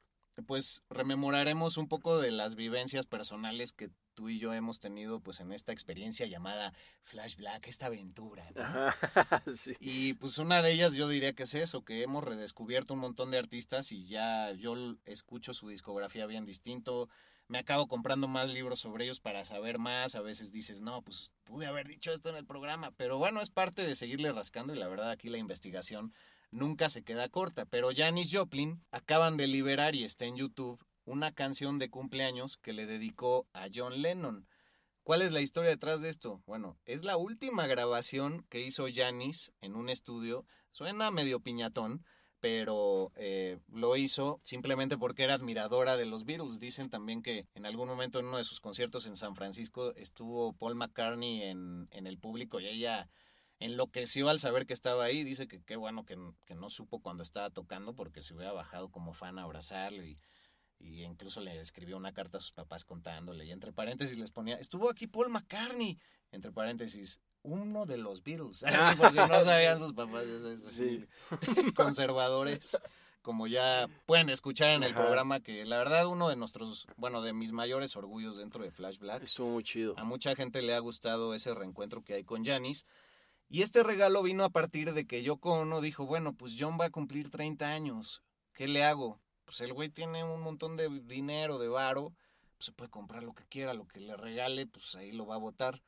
pues, 0.47 0.83
rememoraremos 0.89 1.75
un 1.75 1.89
poco 1.89 2.19
de 2.19 2.31
las 2.31 2.55
vivencias 2.55 3.05
personales 3.05 3.73
que 3.73 3.89
tú 4.13 4.29
y 4.29 4.39
yo 4.39 4.53
hemos 4.53 4.79
tenido, 4.79 5.19
pues, 5.19 5.41
en 5.41 5.51
esta 5.51 5.73
experiencia 5.73 6.27
llamada 6.27 6.73
Flash 7.03 7.35
Black, 7.35 7.67
esta 7.67 7.87
aventura. 7.87 8.49
¿no? 8.55 8.61
Ajá, 8.61 9.43
sí. 9.55 9.73
Y 9.79 10.13
pues 10.13 10.37
una 10.37 10.61
de 10.61 10.71
ellas 10.71 10.93
yo 10.93 11.09
diría 11.09 11.33
que 11.33 11.43
es 11.43 11.55
eso, 11.55 11.83
que 11.83 12.03
hemos 12.03 12.23
redescubierto 12.23 12.93
un 12.93 13.01
montón 13.01 13.31
de 13.31 13.39
artistas 13.39 13.91
y 13.91 14.07
ya 14.07 14.53
yo 14.53 14.95
escucho 15.05 15.53
su 15.53 15.67
discografía 15.67 16.27
bien 16.27 16.45
distinto, 16.45 17.09
me 17.47 17.59
acabo 17.59 17.87
comprando 17.87 18.27
más 18.27 18.49
libros 18.49 18.79
sobre 18.79 19.05
ellos 19.05 19.19
para 19.19 19.45
saber 19.45 19.77
más, 19.77 20.15
a 20.15 20.21
veces 20.21 20.51
dices, 20.51 20.81
no, 20.81 21.01
pues 21.01 21.31
pude 21.43 21.67
haber 21.67 21.87
dicho 21.87 22.11
esto 22.11 22.29
en 22.29 22.35
el 22.35 22.45
programa, 22.45 22.91
pero 22.91 23.17
bueno, 23.17 23.41
es 23.41 23.49
parte 23.49 23.85
de 23.85 23.95
seguirle 23.95 24.31
rascando 24.31 24.73
y 24.73 24.79
la 24.79 24.87
verdad 24.87 25.11
aquí 25.11 25.29
la 25.29 25.37
investigación 25.37 26.13
nunca 26.51 26.89
se 26.89 27.03
queda 27.03 27.29
corta, 27.29 27.65
pero 27.65 27.89
Janis 27.95 28.29
Joplin 28.31 28.83
acaban 28.91 29.37
de 29.37 29.47
liberar 29.47 29.95
y 29.95 30.03
está 30.03 30.25
en 30.25 30.37
YouTube 30.37 30.83
una 31.05 31.31
canción 31.31 31.77
de 31.77 31.89
cumpleaños 31.89 32.57
que 32.57 32.73
le 32.73 32.85
dedicó 32.85 33.47
a 33.53 33.67
John 33.73 34.01
Lennon. 34.01 34.47
¿Cuál 35.03 35.21
es 35.21 35.31
la 35.31 35.41
historia 35.41 35.69
detrás 35.69 36.01
de 36.01 36.09
esto? 36.09 36.41
Bueno, 36.47 36.79
es 36.85 37.03
la 37.03 37.15
última 37.15 37.67
grabación 37.67 38.43
que 38.49 38.61
hizo 38.61 38.87
Janis 38.91 39.53
en 39.61 39.75
un 39.75 39.89
estudio. 39.89 40.47
Suena 40.71 41.11
medio 41.11 41.39
piñatón, 41.41 42.03
pero 42.39 43.11
eh, 43.15 43.57
lo 43.71 43.95
hizo 43.95 44.39
simplemente 44.43 44.97
porque 44.97 45.23
era 45.23 45.33
admiradora 45.33 45.97
de 45.97 46.05
los 46.05 46.25
Beatles. 46.25 46.59
Dicen 46.59 46.89
también 46.89 47.21
que 47.21 47.47
en 47.55 47.65
algún 47.65 47.87
momento 47.87 48.19
en 48.19 48.27
uno 48.27 48.37
de 48.37 48.43
sus 48.43 48.59
conciertos 48.59 49.05
en 49.07 49.15
San 49.15 49.35
Francisco 49.35 49.93
estuvo 49.95 50.53
Paul 50.53 50.75
McCartney 50.75 51.43
en, 51.43 51.87
en 51.91 52.07
el 52.07 52.17
público 52.17 52.59
y 52.59 52.67
ella 52.67 53.09
enloqueció 53.59 54.29
al 54.29 54.39
saber 54.39 54.65
que 54.65 54.73
estaba 54.73 55.05
ahí. 55.05 55.23
Dice 55.23 55.47
que 55.47 55.61
qué 55.63 55.75
bueno 55.75 56.05
que, 56.05 56.17
que 56.45 56.55
no 56.55 56.69
supo 56.69 56.99
cuando 56.99 57.23
estaba 57.23 57.49
tocando 57.49 57.93
porque 57.93 58.21
se 58.21 58.33
hubiera 58.33 58.51
bajado 58.51 58.89
como 58.89 59.13
fan 59.13 59.39
a 59.39 59.43
abrazarlo 59.43 60.03
y, 60.03 60.19
y 60.79 61.03
incluso 61.03 61.41
le 61.41 61.59
escribió 61.59 61.97
una 61.97 62.13
carta 62.13 62.37
a 62.37 62.41
sus 62.41 62.51
papás 62.51 62.83
contándole. 62.83 63.45
Y 63.45 63.51
entre 63.51 63.73
paréntesis 63.73 64.17
les 64.17 64.31
ponía, 64.31 64.55
estuvo 64.55 64.89
aquí 64.89 65.07
Paul 65.07 65.29
McCartney. 65.29 65.97
Entre 66.31 66.51
paréntesis, 66.51 67.21
uno 67.45 67.85
de 67.85 67.97
los 67.97 68.23
Beatles. 68.23 68.63
Así 68.63 68.97
por 68.97 69.11
si 69.11 69.17
no 69.17 69.41
sabían 69.41 69.79
sus 69.79 69.93
papás, 69.93 70.25
así, 70.65 71.05
conservadores. 71.75 72.79
Como 73.21 73.47
ya 73.47 73.87
pueden 74.05 74.29
escuchar 74.29 74.69
en 74.69 74.83
el 74.83 74.93
Ajá. 74.93 75.01
programa, 75.01 75.39
que 75.39 75.65
la 75.65 75.79
verdad 75.79 76.05
uno 76.05 76.29
de 76.29 76.35
nuestros, 76.35 76.85
bueno, 76.95 77.23
de 77.23 77.33
mis 77.33 77.51
mayores 77.51 77.95
orgullos 77.95 78.37
dentro 78.37 78.63
de 78.63 78.69
Flash 78.69 78.99
Black. 78.99 79.23
Estuvo 79.23 79.49
muy 79.49 79.63
chido. 79.63 79.95
A 79.97 80.03
mucha 80.03 80.35
gente 80.35 80.61
le 80.61 80.75
ha 80.75 80.79
gustado 80.79 81.33
ese 81.33 81.53
reencuentro 81.55 82.03
que 82.03 82.13
hay 82.13 82.23
con 82.23 82.45
Janis. 82.45 82.85
Y 83.49 83.63
este 83.63 83.81
regalo 83.81 84.21
vino 84.21 84.43
a 84.43 84.49
partir 84.49 84.93
de 84.93 85.07
que 85.07 85.23
Yoko 85.23 85.53
Ono 85.53 85.81
dijo, 85.81 86.05
bueno, 86.05 86.33
pues 86.33 86.55
John 86.57 86.77
va 86.79 86.85
a 86.85 86.89
cumplir 86.91 87.31
30 87.31 87.67
años. 87.67 88.21
¿Qué 88.53 88.67
le 88.67 88.83
hago? 88.83 89.19
Pues 89.45 89.59
el 89.61 89.73
güey 89.73 89.89
tiene 89.89 90.23
un 90.23 90.41
montón 90.41 90.77
de 90.77 90.87
dinero, 90.89 91.57
de 91.57 91.67
varo. 91.67 92.13
Pues 92.57 92.65
se 92.65 92.71
puede 92.73 92.91
comprar 92.91 93.23
lo 93.23 93.33
que 93.33 93.45
quiera, 93.45 93.73
lo 93.73 93.87
que 93.87 93.99
le 94.01 94.15
regale, 94.15 94.67
pues 94.67 94.95
ahí 94.95 95.11
lo 95.11 95.25
va 95.25 95.35
a 95.35 95.39
votar. 95.39 95.81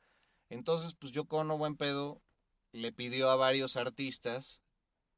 Entonces, 0.50 0.94
pues 0.94 1.12
yo 1.12 1.26
no 1.44 1.58
buen 1.58 1.76
pedo 1.76 2.20
le 2.72 2.92
pidió 2.92 3.30
a 3.30 3.36
varios 3.36 3.76
artistas 3.76 4.62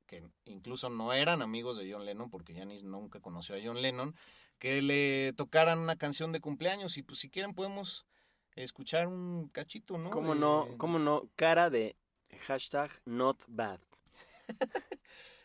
que 0.07 0.29
incluso 0.45 0.91
no 0.91 1.13
eran 1.13 1.41
amigos 1.41 1.77
de 1.77 1.91
John 1.91 2.05
Lennon, 2.05 2.31
porque 2.31 2.53
Janis 2.53 2.83
nunca 2.83 3.21
conoció 3.21 3.55
a 3.55 3.61
John 3.63 3.81
Lennon, 3.81 4.17
que 4.59 4.83
le 4.83 5.33
tocaran 5.35 5.79
una 5.79 5.95
canción 5.97 6.33
de 6.33 6.41
cumpleaños 6.41 6.99
y 6.99 7.03
pues 7.05 7.21
si 7.21 7.31
quieren 7.31 7.55
podemos 7.55 8.07
escuchar 8.57 9.07
un 9.07 9.49
cachito, 9.49 9.99
¿no? 9.99 10.11
¿Cómo 10.11 10.35
no? 10.35 10.67
¿Cómo 10.79 10.99
no? 10.99 11.29
Cara 11.37 11.71
de 11.71 11.95
hashtag 12.47 12.91
not 13.05 13.41
bad. 13.47 13.79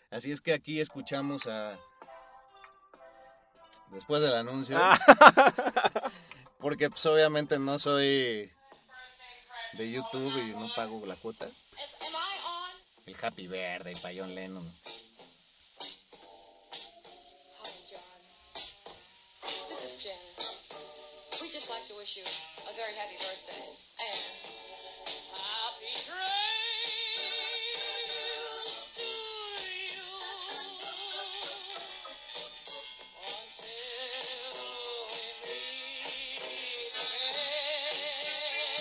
Así 0.10 0.32
es 0.32 0.42
que 0.42 0.54
aquí 0.54 0.80
escuchamos 0.80 1.46
a... 1.46 1.80
Después 3.92 4.24
del 4.24 4.34
anuncio. 4.34 4.78
Ah. 4.80 4.98
porque 6.58 6.90
pues 6.90 7.06
obviamente 7.06 7.60
no 7.60 7.78
soy 7.78 8.52
de 9.78 9.92
YouTube 9.92 10.38
y 10.38 10.54
no 10.54 10.70
pago 10.74 11.06
la 11.06 11.16
cuota. 11.16 11.50
El 13.06 13.16
Happy 13.22 13.48
Verde 13.48 13.92
y 13.92 13.96
Payón 13.96 14.34
Lennon. 14.34 14.74
We 21.42 21.50
just 21.50 21.70
like 21.70 21.86
to 21.88 21.96
wish 21.96 22.16
you 22.16 22.24
a 22.24 22.74
very 22.76 22.94
happy 22.96 23.18
birthday 23.18 23.66
and 24.00 24.20
happy 25.34 26.45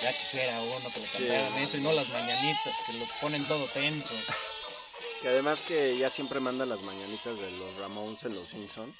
Ya 0.02 0.12
quisiera 0.18 0.60
uno 0.60 0.90
que 0.92 1.00
le 1.00 1.06
cantaran 1.06 1.54
eso 1.62 1.76
y 1.76 1.80
no 1.80 1.92
las 1.92 2.08
mañanitas, 2.10 2.76
que 2.86 2.92
lo 2.94 3.06
ponen 3.20 3.46
todo 3.46 3.68
tenso. 3.68 4.14
Que 5.22 5.28
además 5.30 5.62
que 5.62 5.96
ya 5.96 6.10
siempre 6.10 6.38
mandan 6.38 6.68
las 6.68 6.82
mañanitas 6.82 7.38
de 7.40 7.50
los 7.52 7.74
Ramones 7.78 8.22
en 8.24 8.34
Los 8.34 8.50
Simpson. 8.50 8.92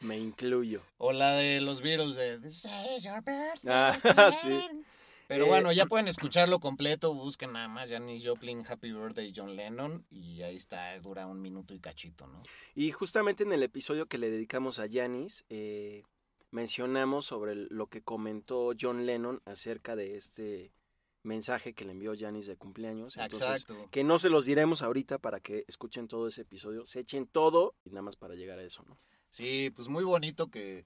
Me 0.00 0.16
incluyo. 0.16 0.82
O 0.96 1.12
la 1.12 1.34
de 1.34 1.60
los 1.60 1.82
Beatles 1.82 2.14
de 2.14 2.38
This 2.38 2.66
is 2.96 3.02
your 3.04 3.20
birthday. 3.22 3.70
Ah, 3.70 4.30
sí. 4.42 4.60
Pero 5.28 5.44
Eh, 5.44 5.48
bueno, 5.48 5.70
ya 5.70 5.82
por- 5.82 5.90
pueden 5.90 6.08
escucharlo 6.08 6.58
completo. 6.58 7.12
Busquen 7.12 7.52
nada 7.52 7.68
más 7.68 7.90
Janis 7.90 8.26
Joplin, 8.26 8.64
Happy 8.66 8.92
Birthday, 8.92 9.30
John 9.36 9.54
Lennon. 9.54 10.06
Y 10.10 10.40
ahí 10.40 10.56
está, 10.56 10.98
dura 11.00 11.26
un 11.26 11.42
minuto 11.42 11.74
y 11.74 11.80
cachito, 11.80 12.26
¿no? 12.28 12.42
Y 12.74 12.90
justamente 12.92 13.42
en 13.42 13.52
el 13.52 13.62
episodio 13.62 14.06
que 14.06 14.16
le 14.16 14.30
dedicamos 14.30 14.78
a 14.78 14.86
Janis, 14.90 15.44
eh, 15.50 16.02
mencionamos 16.52 17.26
sobre 17.26 17.56
lo 17.56 17.88
que 17.88 18.02
comentó 18.02 18.72
John 18.80 19.04
Lennon 19.06 19.42
acerca 19.44 19.96
de 19.96 20.16
este 20.16 20.72
mensaje 21.24 21.72
que 21.72 21.84
le 21.84 21.92
envió 21.92 22.14
Janis 22.16 22.46
de 22.46 22.56
cumpleaños. 22.56 23.16
Entonces, 23.16 23.62
Exacto. 23.62 23.88
que 23.90 24.04
no 24.04 24.18
se 24.18 24.28
los 24.28 24.44
diremos 24.44 24.82
ahorita 24.82 25.18
para 25.18 25.40
que 25.40 25.64
escuchen 25.66 26.08
todo 26.08 26.28
ese 26.28 26.42
episodio, 26.42 26.86
se 26.86 27.00
echen 27.00 27.26
todo 27.26 27.74
y 27.84 27.90
nada 27.90 28.02
más 28.02 28.16
para 28.16 28.34
llegar 28.34 28.58
a 28.58 28.64
eso, 28.64 28.84
¿no? 28.88 28.98
Sí, 29.30 29.70
pues 29.74 29.88
muy 29.88 30.04
bonito 30.04 30.48
que, 30.48 30.84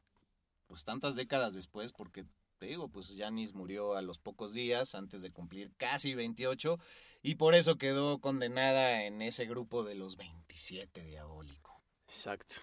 pues 0.67 0.85
tantas 0.85 1.17
décadas 1.17 1.55
después, 1.55 1.93
porque 1.93 2.25
te 2.59 2.67
digo, 2.67 2.89
pues 2.89 3.15
Janis 3.17 3.53
murió 3.55 3.97
a 3.97 4.03
los 4.03 4.19
pocos 4.19 4.55
días 4.55 4.95
antes 4.95 5.21
de 5.21 5.33
cumplir 5.33 5.73
casi 5.77 6.15
28 6.15 6.79
y 7.23 7.35
por 7.35 7.55
eso 7.55 7.77
quedó 7.77 8.21
condenada 8.21 9.05
en 9.05 9.21
ese 9.23 9.47
grupo 9.47 9.85
de 9.85 9.97
los 9.97 10.17
27 10.17 11.03
diabólico. 11.05 11.83
Exacto. 12.07 12.57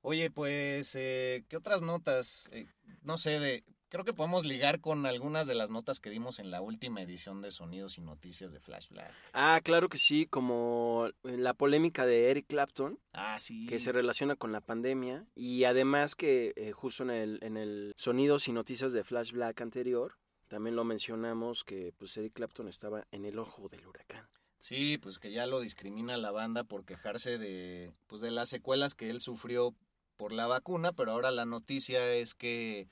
Oye, 0.00 0.30
pues, 0.30 0.94
eh, 0.94 1.44
¿qué 1.48 1.56
otras 1.56 1.82
notas? 1.82 2.48
Eh, 2.52 2.66
no 3.02 3.18
sé, 3.18 3.40
de, 3.40 3.64
creo 3.88 4.04
que 4.04 4.12
podemos 4.12 4.44
ligar 4.44 4.80
con 4.80 5.06
algunas 5.06 5.46
de 5.46 5.54
las 5.54 5.70
notas 5.70 5.98
que 5.98 6.08
dimos 6.10 6.38
en 6.38 6.50
la 6.50 6.60
última 6.60 7.02
edición 7.02 7.42
de 7.42 7.50
Sonidos 7.50 7.98
y 7.98 8.00
Noticias 8.02 8.52
de 8.52 8.60
Flash 8.60 8.88
Black. 8.90 9.12
Ah, 9.32 9.60
claro 9.62 9.88
que 9.88 9.98
sí, 9.98 10.26
como 10.26 11.08
la 11.24 11.52
polémica 11.54 12.06
de 12.06 12.30
Eric 12.30 12.46
Clapton, 12.46 12.98
Ah, 13.12 13.38
sí. 13.40 13.66
que 13.66 13.80
se 13.80 13.92
relaciona 13.92 14.36
con 14.36 14.52
la 14.52 14.60
pandemia, 14.60 15.26
y 15.34 15.64
además 15.64 16.14
que 16.14 16.52
eh, 16.56 16.72
justo 16.72 17.02
en 17.02 17.10
el, 17.10 17.38
en 17.42 17.56
el 17.56 17.92
Sonidos 17.96 18.46
y 18.48 18.52
Noticias 18.52 18.92
de 18.92 19.04
Flash 19.04 19.32
Black 19.32 19.60
anterior, 19.60 20.16
también 20.46 20.76
lo 20.76 20.84
mencionamos 20.84 21.64
que 21.64 21.92
pues 21.98 22.16
Eric 22.16 22.32
Clapton 22.34 22.68
estaba 22.68 23.06
en 23.10 23.24
el 23.26 23.38
ojo 23.38 23.68
del 23.68 23.86
huracán. 23.86 24.26
Sí, 24.60 24.98
pues 24.98 25.18
que 25.18 25.30
ya 25.30 25.46
lo 25.46 25.60
discrimina 25.60 26.16
la 26.16 26.30
banda 26.32 26.64
por 26.64 26.84
quejarse 26.84 27.38
de, 27.38 27.92
pues 28.06 28.20
de 28.22 28.30
las 28.30 28.48
secuelas 28.48 28.94
que 28.94 29.08
él 29.10 29.20
sufrió 29.20 29.74
por 30.18 30.32
la 30.32 30.46
vacuna, 30.46 30.92
pero 30.92 31.12
ahora 31.12 31.30
la 31.30 31.46
noticia 31.46 32.12
es 32.12 32.34
que 32.34 32.88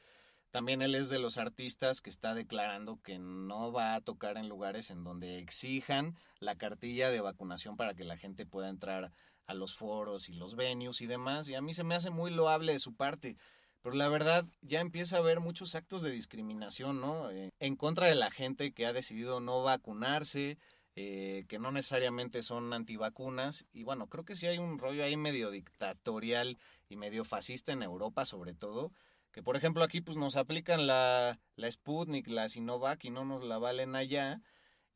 también 0.51 0.81
él 0.81 0.95
es 0.95 1.11
de 1.11 1.19
los 1.19 1.37
artistas 1.37 2.01
que 2.01 2.09
está 2.09 2.35
declarando 2.35 2.99
que 3.03 3.19
no 3.19 3.73
va 3.73 3.95
a 3.95 4.01
tocar 4.01 4.39
en 4.39 4.49
lugares 4.49 4.89
en 4.89 5.05
donde 5.05 5.39
exijan 5.39 6.17
la 6.39 6.57
cartilla 6.57 7.11
de 7.11 7.21
vacunación 7.21 7.77
para 7.77 7.95
que 7.95 8.05
la 8.05 8.17
gente 8.17 8.47
pueda 8.47 8.71
entrar 8.71 9.13
a 9.45 9.55
los 9.55 9.75
foros 9.75 10.31
y 10.31 10.33
los 10.33 10.57
venues 10.57 11.03
y 11.03 11.07
demás. 11.07 11.49
Y 11.49 11.57
a 11.57 11.61
mí 11.61 11.75
se 11.75 11.85
me 11.85 11.95
hace 11.95 12.09
muy 12.09 12.31
loable 12.31 12.73
de 12.73 12.79
su 12.79 12.95
parte. 12.95 13.37
Pero 13.83 13.97
la 13.97 14.09
verdad, 14.09 14.47
ya 14.63 14.81
empieza 14.81 15.17
a 15.17 15.19
haber 15.19 15.41
muchos 15.41 15.75
actos 15.75 16.03
de 16.03 16.11
discriminación, 16.11 17.01
¿no? 17.01 17.31
Eh, 17.31 17.51
en 17.61 17.77
contra 17.77 18.07
de 18.07 18.15
la 18.15 18.31
gente 18.31 18.73
que 18.73 18.87
ha 18.87 18.93
decidido 18.93 19.41
no 19.41 19.63
vacunarse, 19.63 20.59
eh, 20.99 21.45
que 21.49 21.59
no 21.59 21.71
necesariamente 21.71 22.43
son 22.43 22.73
antivacunas. 22.73 23.67
Y 23.73 23.85
bueno, 23.85 24.09
creo 24.09 24.25
que 24.25 24.35
sí 24.35 24.47
hay 24.47 24.57
un 24.57 24.79
rollo 24.79 25.05
ahí 25.05 25.17
medio 25.19 25.51
dictatorial 25.51 26.59
y 26.89 26.97
medio 26.97 27.25
fascista 27.25 27.73
en 27.73 27.83
Europa, 27.83 28.25
sobre 28.25 28.55
todo. 28.55 28.93
Que 29.31 29.43
por 29.43 29.57
ejemplo 29.57 29.85
aquí 29.85 30.01
pues 30.01 30.17
nos 30.17 30.37
aplican 30.37 30.87
la, 30.87 31.39
la 31.57 31.71
Sputnik, 31.71 32.27
la 32.29 32.49
Sinovac 32.49 33.05
y 33.05 33.11
no 33.11 33.27
nos 33.27 33.43
la 33.45 33.59
valen 33.59 33.95
allá. 33.95 34.41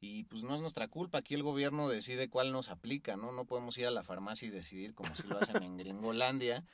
Y 0.00 0.24
pues 0.24 0.42
no 0.42 0.54
es 0.54 0.62
nuestra 0.62 0.88
culpa, 0.88 1.18
aquí 1.18 1.34
el 1.34 1.42
gobierno 1.42 1.86
decide 1.86 2.30
cuál 2.30 2.52
nos 2.52 2.70
aplica, 2.70 3.16
¿no? 3.16 3.32
No 3.32 3.44
podemos 3.44 3.76
ir 3.76 3.86
a 3.86 3.90
la 3.90 4.02
farmacia 4.02 4.48
y 4.48 4.50
decidir 4.50 4.94
como 4.94 5.14
si 5.14 5.26
lo 5.28 5.38
hacen 5.38 5.62
en 5.62 5.76
Gringolandia. 5.76 6.64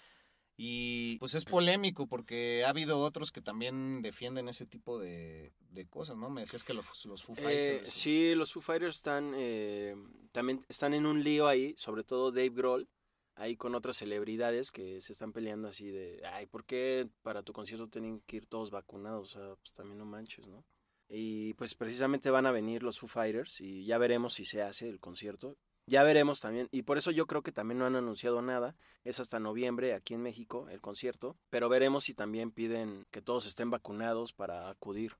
Y 0.58 1.18
pues 1.18 1.34
es 1.34 1.44
polémico 1.44 2.06
porque 2.06 2.64
ha 2.64 2.70
habido 2.70 3.00
otros 3.00 3.30
que 3.30 3.42
también 3.42 4.00
defienden 4.00 4.48
ese 4.48 4.64
tipo 4.64 4.98
de, 4.98 5.52
de 5.70 5.86
cosas, 5.86 6.16
¿no? 6.16 6.30
Me 6.30 6.40
decías 6.40 6.64
que 6.64 6.72
los, 6.72 7.04
los 7.04 7.22
Foo 7.22 7.34
Eh, 7.38 7.42
Fighters. 7.42 7.92
sí, 7.92 8.34
los 8.34 8.52
Foo 8.54 8.62
Fighters 8.62 8.96
están 8.96 9.32
eh, 9.36 9.94
también 10.32 10.64
están 10.68 10.94
en 10.94 11.04
un 11.04 11.22
lío 11.22 11.46
ahí, 11.46 11.74
sobre 11.76 12.04
todo 12.04 12.30
Dave 12.30 12.48
Grohl, 12.50 12.88
ahí 13.34 13.56
con 13.56 13.74
otras 13.74 13.98
celebridades 13.98 14.70
que 14.72 15.02
se 15.02 15.12
están 15.12 15.32
peleando 15.34 15.68
así 15.68 15.90
de, 15.90 16.22
ay, 16.32 16.46
¿por 16.46 16.64
qué 16.64 17.06
para 17.20 17.42
tu 17.42 17.52
concierto 17.52 17.88
tienen 17.88 18.20
que 18.20 18.36
ir 18.38 18.46
todos 18.46 18.70
vacunados? 18.70 19.36
O 19.36 19.38
sea, 19.38 19.56
pues 19.56 19.74
también 19.74 19.98
no 19.98 20.06
manches, 20.06 20.48
¿no? 20.48 20.64
Y 21.08 21.52
pues 21.54 21.74
precisamente 21.74 22.30
van 22.30 22.46
a 22.46 22.50
venir 22.50 22.82
los 22.82 22.98
Foo 22.98 23.08
Fighters 23.08 23.60
y 23.60 23.84
ya 23.84 23.98
veremos 23.98 24.32
si 24.32 24.46
se 24.46 24.62
hace 24.62 24.88
el 24.88 25.00
concierto. 25.00 25.58
Ya 25.88 26.02
veremos 26.02 26.40
también, 26.40 26.68
y 26.72 26.82
por 26.82 26.98
eso 26.98 27.12
yo 27.12 27.28
creo 27.28 27.42
que 27.42 27.52
también 27.52 27.78
no 27.78 27.86
han 27.86 27.94
anunciado 27.94 28.42
nada. 28.42 28.74
Es 29.04 29.20
hasta 29.20 29.38
noviembre 29.38 29.94
aquí 29.94 30.14
en 30.14 30.22
México 30.22 30.68
el 30.68 30.80
concierto, 30.80 31.36
pero 31.48 31.68
veremos 31.68 32.04
si 32.04 32.14
también 32.14 32.50
piden 32.50 33.06
que 33.12 33.22
todos 33.22 33.46
estén 33.46 33.70
vacunados 33.70 34.32
para 34.32 34.68
acudir. 34.68 35.16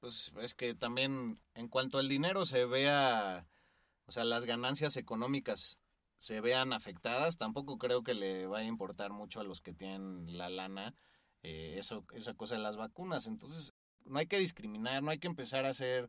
Pues 0.00 0.32
es 0.40 0.54
que 0.54 0.74
también 0.74 1.38
en 1.54 1.68
cuanto 1.68 1.98
al 1.98 2.08
dinero 2.08 2.46
se 2.46 2.64
vea, 2.64 3.46
o 4.06 4.12
sea, 4.12 4.24
las 4.24 4.46
ganancias 4.46 4.96
económicas 4.96 5.78
se 6.16 6.40
vean 6.40 6.72
afectadas, 6.72 7.36
tampoco 7.36 7.76
creo 7.76 8.02
que 8.02 8.14
le 8.14 8.46
vaya 8.46 8.64
a 8.64 8.68
importar 8.68 9.12
mucho 9.12 9.40
a 9.40 9.44
los 9.44 9.60
que 9.60 9.74
tienen 9.74 10.38
la 10.38 10.48
lana 10.48 10.94
eh, 11.42 11.74
eso, 11.78 12.06
esa 12.14 12.32
cosa 12.34 12.54
de 12.54 12.62
las 12.62 12.76
vacunas. 12.76 13.26
Entonces, 13.26 13.74
no 14.06 14.18
hay 14.18 14.26
que 14.26 14.38
discriminar, 14.38 15.02
no 15.02 15.10
hay 15.10 15.18
que 15.18 15.28
empezar 15.28 15.66
a 15.66 15.74
ser, 15.74 16.08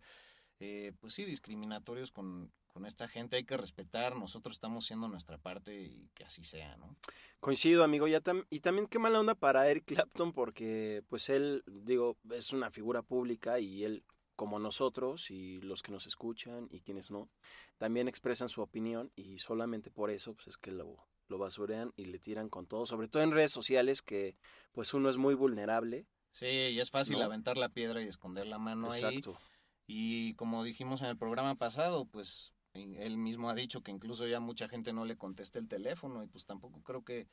eh, 0.60 0.94
pues 1.00 1.14
sí, 1.14 1.26
discriminatorios 1.26 2.12
con, 2.12 2.52
con 2.70 2.86
esta 2.86 3.08
gente, 3.08 3.36
hay 3.36 3.44
que 3.46 3.58
respetar, 3.58 4.16
nosotros 4.16 4.56
estamos 4.56 4.86
haciendo 4.86 5.08
nuestra 5.08 5.38
parte 5.38 5.82
y 5.82 6.10
que 6.14 6.24
así 6.24 6.44
sea, 6.44 6.78
¿no? 6.78 6.96
Coincido, 7.40 7.84
amigo. 7.84 8.08
Ya 8.08 8.22
tam- 8.22 8.46
y 8.50 8.60
también 8.62 8.88
qué 8.88 9.00
mala 9.00 9.20
onda 9.20 9.36
para 9.36 9.70
Eric 9.70 9.86
Clapton 9.86 10.32
porque 10.34 11.04
pues 11.08 11.30
él, 11.30 11.64
digo, 11.68 12.18
es 12.32 12.54
una 12.54 12.72
figura 12.72 13.02
pública 13.02 13.60
y 13.60 13.84
él, 13.84 14.04
como 14.36 14.60
nosotros 14.60 15.32
y 15.32 15.60
los 15.62 15.82
que 15.82 15.92
nos 15.92 16.08
escuchan 16.08 16.68
y 16.72 16.82
quienes 16.82 17.12
no, 17.12 17.30
también 17.78 18.08
expresan 18.08 18.50
su 18.50 18.62
opinión 18.62 19.12
y 19.16 19.40
solamente 19.40 19.92
por 19.92 20.10
eso 20.10 20.34
pues 20.34 20.48
es 20.48 20.58
que 20.58 20.72
lo, 20.72 21.08
lo 21.28 21.38
basurean 21.38 21.92
y 21.98 22.06
le 22.06 22.20
tiran 22.20 22.50
con 22.50 22.66
todo, 22.66 22.86
sobre 22.86 23.08
todo 23.08 23.24
en 23.24 23.32
redes 23.32 23.52
sociales 23.52 24.02
que 24.02 24.38
pues 24.72 24.94
uno 24.94 25.10
es 25.10 25.18
muy 25.18 25.34
vulnerable. 25.34 26.06
Sí, 26.32 26.46
y 26.46 26.80
es 26.80 26.92
fácil 26.92 27.18
¿No? 27.18 27.26
aventar 27.26 27.58
la 27.58 27.70
piedra 27.70 28.02
y 28.02 28.08
esconder 28.08 28.48
la 28.48 28.60
mano 28.60 28.90
ahí. 28.92 29.02
Exacto. 29.04 29.40
Y 29.88 30.36
como 30.36 30.64
dijimos 30.64 31.02
en 31.02 31.08
el 31.08 31.18
programa 31.18 31.56
pasado, 31.56 32.06
pues 32.06 32.54
él 32.98 33.18
mismo 33.18 33.50
ha 33.50 33.56
dicho 33.56 33.82
que 33.82 33.92
incluso 33.92 34.28
ya 34.28 34.40
mucha 34.40 34.68
gente 34.68 34.94
no 34.94 35.06
le 35.06 35.18
contesta 35.18 35.60
el 35.60 35.68
teléfono 35.68 36.24
y 36.24 36.28
pues 36.28 36.46
tampoco 36.46 36.82
creo 36.84 37.04
que 37.04 37.28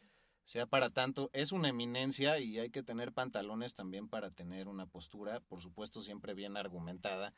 sea 0.44 0.66
para 0.66 0.90
tanto. 0.90 1.30
Es 1.32 1.52
una 1.52 1.68
eminencia 1.68 2.38
y 2.38 2.58
hay 2.58 2.70
que 2.70 2.82
tener 2.82 3.12
pantalones 3.12 3.74
también 3.74 4.08
para 4.08 4.30
tener 4.30 4.68
una 4.68 4.86
postura, 4.86 5.40
por 5.40 5.60
supuesto 5.60 6.02
siempre 6.02 6.34
bien 6.34 6.56
argumentada, 6.56 7.34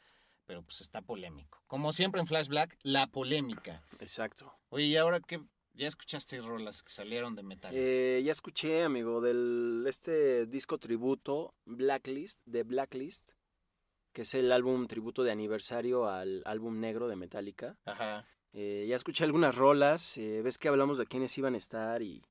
pero 0.46 0.62
pues 0.62 0.80
está 0.80 1.02
polémico. 1.02 1.62
Como 1.66 1.92
siempre 1.92 2.20
en 2.20 2.26
Flash 2.26 2.48
Black, 2.48 2.78
la 2.82 3.06
polémica. 3.06 3.82
Exacto. 3.98 4.52
Oye, 4.68 4.84
y 4.84 4.96
ahora 4.96 5.20
que 5.20 5.42
¿Ya 5.78 5.86
escuchaste 5.86 6.40
rolas 6.40 6.82
que 6.82 6.90
salieron 6.90 7.36
de 7.36 7.44
metal? 7.44 7.72
Eh, 7.72 8.20
ya 8.24 8.32
escuché, 8.32 8.82
amigo, 8.82 9.20
del 9.20 9.84
este 9.86 10.44
disco 10.46 10.78
tributo 10.78 11.54
Blacklist, 11.66 12.40
de 12.46 12.64
Blacklist, 12.64 13.30
que 14.18 14.22
es 14.22 14.34
el 14.34 14.50
álbum 14.50 14.88
tributo 14.88 15.22
de 15.22 15.30
aniversario 15.30 16.08
al 16.08 16.42
álbum 16.44 16.80
negro 16.80 17.06
de 17.06 17.14
Metallica. 17.14 17.76
Ajá. 17.84 18.26
Eh, 18.52 18.84
ya 18.88 18.96
escuché 18.96 19.22
algunas 19.22 19.54
rolas, 19.54 20.18
eh, 20.18 20.42
ves 20.42 20.58
que 20.58 20.66
hablamos 20.66 20.98
de 20.98 21.06
quiénes 21.06 21.38
iban 21.38 21.54
a 21.54 21.58
estar 21.58 22.02
y, 22.02 22.24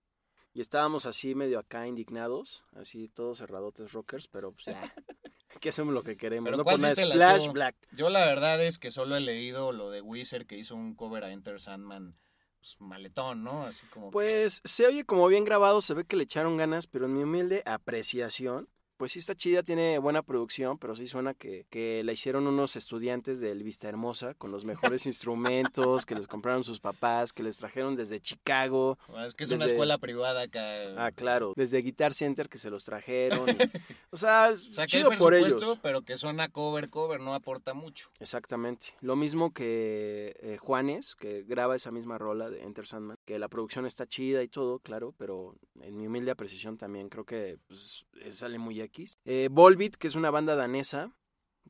y 0.54 0.60
estábamos 0.60 1.06
así 1.06 1.34
medio 1.34 1.60
acá 1.60 1.88
indignados, 1.88 2.66
así 2.74 3.08
todos 3.08 3.38
cerradotes 3.38 3.94
rockers, 3.94 4.28
pero 4.28 4.52
pues 4.52 4.66
ya, 4.66 4.94
que 5.62 5.70
hacemos 5.70 5.94
lo 5.94 6.04
que 6.04 6.18
queremos, 6.18 6.48
Pero 6.48 6.58
¿no? 6.58 6.66
¿cuál 6.66 6.82
Por 6.82 6.94
Splash 6.94 7.16
latió? 7.16 7.54
Black. 7.54 7.78
Yo 7.94 8.10
la 8.10 8.26
verdad 8.26 8.62
es 8.62 8.80
que 8.80 8.92
solo 8.92 9.16
he 9.16 9.22
leído 9.22 9.72
lo 9.72 9.90
de 9.90 10.02
Wizard 10.02 10.46
que 10.46 10.58
hizo 10.58 10.76
un 10.76 10.94
cover 10.94 11.24
a 11.24 11.32
Enter 11.32 11.62
Sandman, 11.62 12.18
pues 12.60 12.76
maletón, 12.82 13.46
¿no? 13.46 13.64
Así 13.64 13.88
como... 13.88 14.12
Pues 14.12 14.60
se 14.66 14.88
oye 14.88 15.06
como 15.06 15.26
bien 15.30 15.46
grabado, 15.46 15.80
se 15.80 15.94
ve 15.94 16.04
que 16.04 16.18
le 16.18 16.24
echaron 16.24 16.58
ganas, 16.58 16.86
pero 16.86 17.06
en 17.06 17.14
mi 17.14 17.24
humilde 17.24 17.64
apreciación, 17.66 18.68
pues 18.98 19.12
sí 19.12 19.20
está 19.20 19.36
chida, 19.36 19.64
tiene 19.64 20.00
buena 20.00 20.22
producción, 20.24 20.78
pero 20.78 20.96
sí 20.96 21.08
suena 21.08 21.34
que, 21.34 21.66
que 21.70 22.02
la 22.04 22.12
hicieron 22.12 22.48
unos 22.48 22.76
estudiantes 22.76 23.40
del 23.40 23.64
Vista 23.64 23.88
Hermosa 23.88 24.34
con 24.34 24.52
los 24.52 24.66
mejores 24.66 25.06
instrumentos 25.06 26.06
que 26.06 26.16
les 26.16 26.28
compraron 26.28 26.64
sus 26.64 26.80
papás, 26.80 27.32
que 27.34 27.44
les 27.44 27.58
trajeron 27.58 27.96
desde 27.96 28.20
Chicago. 28.20 28.98
es 29.26 29.34
que 29.36 29.44
es 29.44 29.52
una 29.52 29.66
escuela 29.66 29.98
privada 29.98 30.42
acá. 30.42 30.62
Ah, 30.98 31.12
claro, 31.12 31.54
desde 31.56 31.82
Guitar 31.82 32.14
Center 32.14 32.50
que 32.50 32.58
se 32.58 32.70
los 32.70 32.84
trajeron. 32.86 33.48
y- 33.50 33.54
o 34.12 34.18
sea, 34.18 34.50
O 34.54 34.58
sea, 34.58 34.86
que 34.86 34.98
chido 34.98 35.12
hay 35.12 35.18
por 35.18 35.34
ellos. 35.34 35.78
pero 35.82 36.02
que 36.02 36.18
suena 36.18 36.50
cover, 36.50 36.90
cover, 36.90 37.20
no 37.22 37.34
aporta 37.34 37.74
mucho. 37.74 38.10
Exactamente. 38.20 38.88
Lo 39.02 39.16
mismo 39.16 39.54
que 39.54 40.36
eh, 40.42 40.58
Juanes, 40.58 41.16
que 41.16 41.44
graba 41.44 41.76
esa 41.76 41.92
misma 41.92 42.18
rola 42.18 42.50
de 42.50 42.64
Enter 42.64 42.86
Sandman, 42.88 43.17
que 43.28 43.38
la 43.38 43.50
producción 43.50 43.86
está 43.86 44.08
chida 44.08 44.42
y 44.42 44.48
todo, 44.48 44.80
claro, 44.80 45.14
pero 45.18 45.54
en 45.82 45.98
mi 45.98 46.08
humilde 46.08 46.32
apreciación 46.32 46.78
también 46.78 47.10
creo 47.10 47.26
que 47.26 47.60
pues, 47.68 48.06
eh, 48.22 48.32
sale 48.32 48.58
muy 48.58 48.80
X. 48.80 49.18
Eh, 49.26 49.50
Volbeat, 49.52 49.96
que 49.96 50.08
es 50.08 50.16
una 50.16 50.32
banda 50.32 50.56
danesa, 50.56 51.12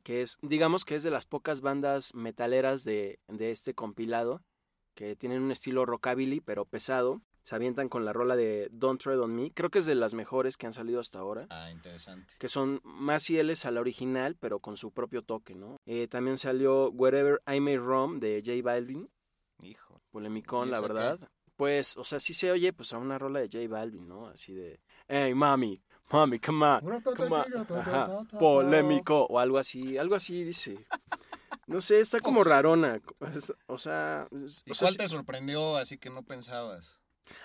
que 0.04 0.22
es, 0.22 0.38
digamos 0.40 0.84
que 0.84 0.94
es 0.94 1.02
de 1.02 1.10
las 1.10 1.26
pocas 1.26 1.60
bandas 1.60 2.14
metaleras 2.14 2.84
de, 2.84 3.18
de 3.26 3.50
este 3.50 3.74
compilado, 3.74 4.40
que 4.94 5.16
tienen 5.16 5.42
un 5.42 5.50
estilo 5.50 5.84
rockabilly, 5.84 6.40
pero 6.40 6.64
pesado. 6.64 7.20
Se 7.42 7.54
avientan 7.56 7.88
con 7.88 8.04
la 8.04 8.12
rola 8.12 8.36
de 8.36 8.68
Don't 8.70 9.00
Tread 9.02 9.18
on 9.20 9.34
Me. 9.34 9.50
Creo 9.52 9.70
que 9.70 9.78
es 9.78 9.86
de 9.86 9.94
las 9.94 10.12
mejores 10.12 10.56
que 10.58 10.66
han 10.66 10.74
salido 10.74 11.00
hasta 11.00 11.18
ahora 11.18 11.46
Ah, 11.50 11.70
interesante. 11.70 12.34
que 12.38 12.48
son 12.48 12.80
más 12.84 13.24
fieles 13.24 13.64
a 13.64 13.70
la 13.70 13.80
original, 13.80 14.36
pero 14.38 14.60
con 14.60 14.76
su 14.76 14.90
propio 14.92 15.22
toque, 15.22 15.54
¿no? 15.54 15.78
Eh, 15.86 16.08
también 16.08 16.36
salió 16.38 16.90
Wherever 16.90 17.40
I 17.52 17.58
May 17.60 17.78
Roam 17.78 18.20
de 18.20 18.42
J 18.44 18.60
Balvin, 18.62 19.08
Hijo. 19.62 20.02
polemicón, 20.10 20.68
¿Y 20.68 20.70
la 20.72 20.76
qué? 20.78 20.82
Pues, 21.58 21.96
o 21.96 22.04
sea, 22.04 22.20
sí 22.20 22.34
se 22.34 22.52
oye 22.52 22.72
pues 22.72 22.92
a 22.92 22.98
una 22.98 23.18
rola 23.18 23.40
de 23.40 23.48
J 23.48 23.66
Balvin, 23.68 24.06
¿no? 24.06 24.28
Así 24.28 24.52
de, 24.54 24.78
hey, 25.08 25.34
mami, 25.34 25.82
mami, 26.08 26.38
come 26.38 26.64
on, 26.64 27.02
come 27.16 27.36
on". 27.36 27.76
Ajá, 27.76 28.24
polémico, 28.38 29.24
o 29.24 29.40
algo 29.40 29.58
así, 29.58 29.98
algo 29.98 30.14
así 30.14 30.44
dice. 30.44 30.86
No 31.66 31.80
sé, 31.80 31.98
está 31.98 32.20
como 32.20 32.44
rarona, 32.44 33.00
o 33.66 33.76
sea... 33.76 34.28
¿Y 34.30 34.70
o 34.70 34.74
sea, 34.74 34.86
cuál 34.86 34.96
te 34.96 35.08
sorprendió 35.08 35.76
así 35.76 35.98
que 35.98 36.10
no 36.10 36.22
pensabas? 36.22 37.00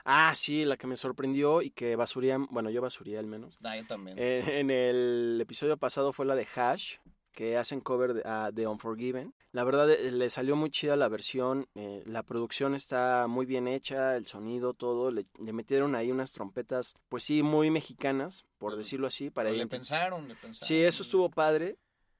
Ah, 0.05 0.35
sí, 0.35 0.63
la 0.63 0.77
que 0.77 0.85
me 0.85 0.95
sorprendió 0.95 1.63
y 1.63 1.71
que 1.71 1.95
basuría, 1.95 2.37
bueno, 2.37 2.69
yo 2.69 2.83
basuría 2.83 3.17
al 3.17 3.25
menos. 3.25 3.57
Ah, 3.63 3.75
yo 3.77 3.87
también. 3.87 4.15
Eh, 4.19 4.59
en 4.59 4.69
el 4.69 5.39
episodio 5.41 5.75
pasado 5.77 6.13
fue 6.13 6.27
la 6.27 6.35
de 6.35 6.47
Hash, 6.55 6.97
que 7.33 7.57
hacen 7.57 7.81
cover 7.81 8.13
de, 8.13 8.21
a 8.25 8.51
The 8.53 8.67
Unforgiven. 8.67 9.33
La 9.51 9.63
verdad, 9.63 9.89
eh, 9.91 10.11
le 10.11 10.29
salió 10.29 10.55
muy 10.55 10.69
chida 10.69 10.95
la 10.95 11.09
versión. 11.09 11.67
eh, 11.75 12.01
la 12.05 12.23
producción 12.23 12.73
está 12.75 13.27
muy 13.27 13.45
bien 13.45 13.67
hecha, 13.67 14.15
el 14.15 14.25
sonido, 14.25 14.73
todo. 14.73 15.11
Le, 15.11 15.25
le 15.39 15.53
metieron 15.53 15.95
ahí 15.95 16.11
unas 16.11 16.31
trompetas, 16.31 16.93
pues 17.09 17.23
sí, 17.23 17.43
muy 17.43 17.69
mexicanas, 17.69 18.45
por 18.57 18.77
decirlo 18.77 19.07
así. 19.07 19.29
Para 19.29 19.49
Pero 19.49 19.57
le 19.63 19.67
pensaron, 19.67 20.27
le 20.27 20.35
pensaron. 20.35 20.67
Sí, 20.67 20.81
eso 20.83 21.03
estuvo 21.03 21.29
padre. 21.29 21.77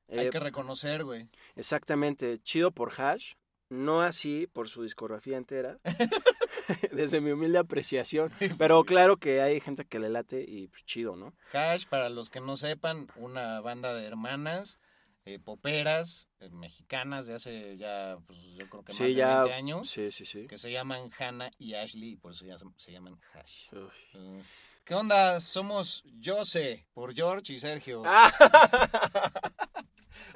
Hay 0.10 0.28
Eh, 0.28 0.30
que 0.30 0.39
reconocer, 0.39 1.04
güey. 1.06 1.30
Exactamente, 1.56 2.39
chido 2.41 2.71
por 2.71 2.91
Hash. 2.99 3.34
No 3.69 4.02
así 4.02 4.45
por 4.54 4.69
su 4.69 4.84
discografía 4.84 5.36
entera, 5.38 5.80
desde 6.91 7.21
mi 7.21 7.32
humilde 7.32 7.58
apreciación. 7.58 8.32
Pero 8.58 8.84
claro 8.84 9.17
que 9.17 9.41
hay 9.41 9.60
gente 9.60 9.86
que 9.86 9.99
le 9.99 10.10
late 10.10 10.45
y 10.47 10.67
pues 10.67 10.84
chido, 10.86 11.15
¿no? 11.15 11.34
Hash, 11.54 11.86
para 11.88 12.10
los 12.10 12.30
que 12.30 12.39
no 12.41 12.56
sepan, 12.56 13.08
una 13.15 13.62
banda 13.62 13.93
de 13.95 14.06
hermanas 14.06 14.80
eh, 15.25 15.39
poperas 15.39 16.27
eh, 16.39 16.49
mexicanas 16.49 17.25
de 17.27 17.36
hace 17.36 17.77
ya, 17.77 18.17
pues 18.25 18.38
yo 18.57 18.69
creo 18.69 18.83
que 18.83 18.91
más 18.93 18.99
de 18.99 19.13
ya. 19.13 19.39
20 19.43 19.53
años, 19.53 19.89
Sí, 19.89 20.12
sí, 20.12 20.25
sí. 20.25 20.47
que 20.47 20.57
se 20.57 20.71
llaman 20.71 21.09
Hannah 21.17 21.51
y 21.57 21.75
Ashley, 21.75 22.12
y 22.12 22.15
por 22.17 22.31
eso 22.33 22.45
ya 22.45 22.57
se, 22.57 22.65
se 22.77 22.91
llaman 22.91 23.17
Hash. 23.33 23.67
Eh, 24.13 24.41
¿Qué 24.83 24.95
onda? 24.95 25.39
Somos 25.39 26.03
Jose, 26.23 26.86
por 26.93 27.13
George 27.13 27.53
y 27.53 27.57
Sergio. 27.59 28.03
Ah, 28.15 28.31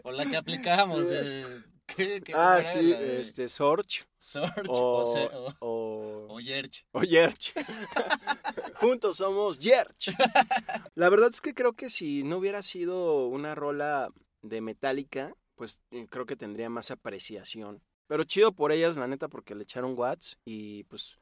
O 0.04 0.12
la 0.12 0.26
que 0.26 0.38
aplicamos. 0.38 1.08
eh, 1.12 1.62
¿qué, 1.86 2.21
qué 2.21 2.34
ah, 2.34 2.63
sí, 2.63 2.93
este, 2.93 3.47
Sorge 3.50 4.06
Sorge 4.17 4.62
o, 4.69 5.00
o, 5.02 5.06
Se- 5.06 5.30
o- 5.34 5.54
o, 5.60 6.28
o 6.36 6.39
Yerch. 6.39 6.86
o 6.93 7.04
Yerch. 7.04 7.54
Juntos 8.76 9.17
somos 9.17 9.60
Yerch. 9.60 10.12
La 10.95 11.10
verdad 11.10 11.30
es 11.34 11.41
que 11.41 11.54
creo 11.54 11.73
que 11.73 11.89
si 11.89 12.23
no 12.23 12.38
hubiera 12.38 12.62
sido 12.63 13.28
una 13.28 13.54
rola 13.56 14.12
de 14.47 14.62
Metallica, 14.62 15.33
pues 15.55 15.81
eh, 15.91 16.07
creo 16.10 16.25
que 16.25 16.36
tendría 16.36 16.69
más 16.69 16.91
apreciación. 16.91 17.81
Pero 18.07 18.23
chido 18.23 18.51
por 18.53 18.71
ellas, 18.71 18.95
la 18.97 19.07
neta, 19.07 19.27
porque 19.27 19.55
le 19.55 19.63
echaron 19.63 19.97
watts 19.97 20.38
y 20.45 20.83
pues 20.86 21.17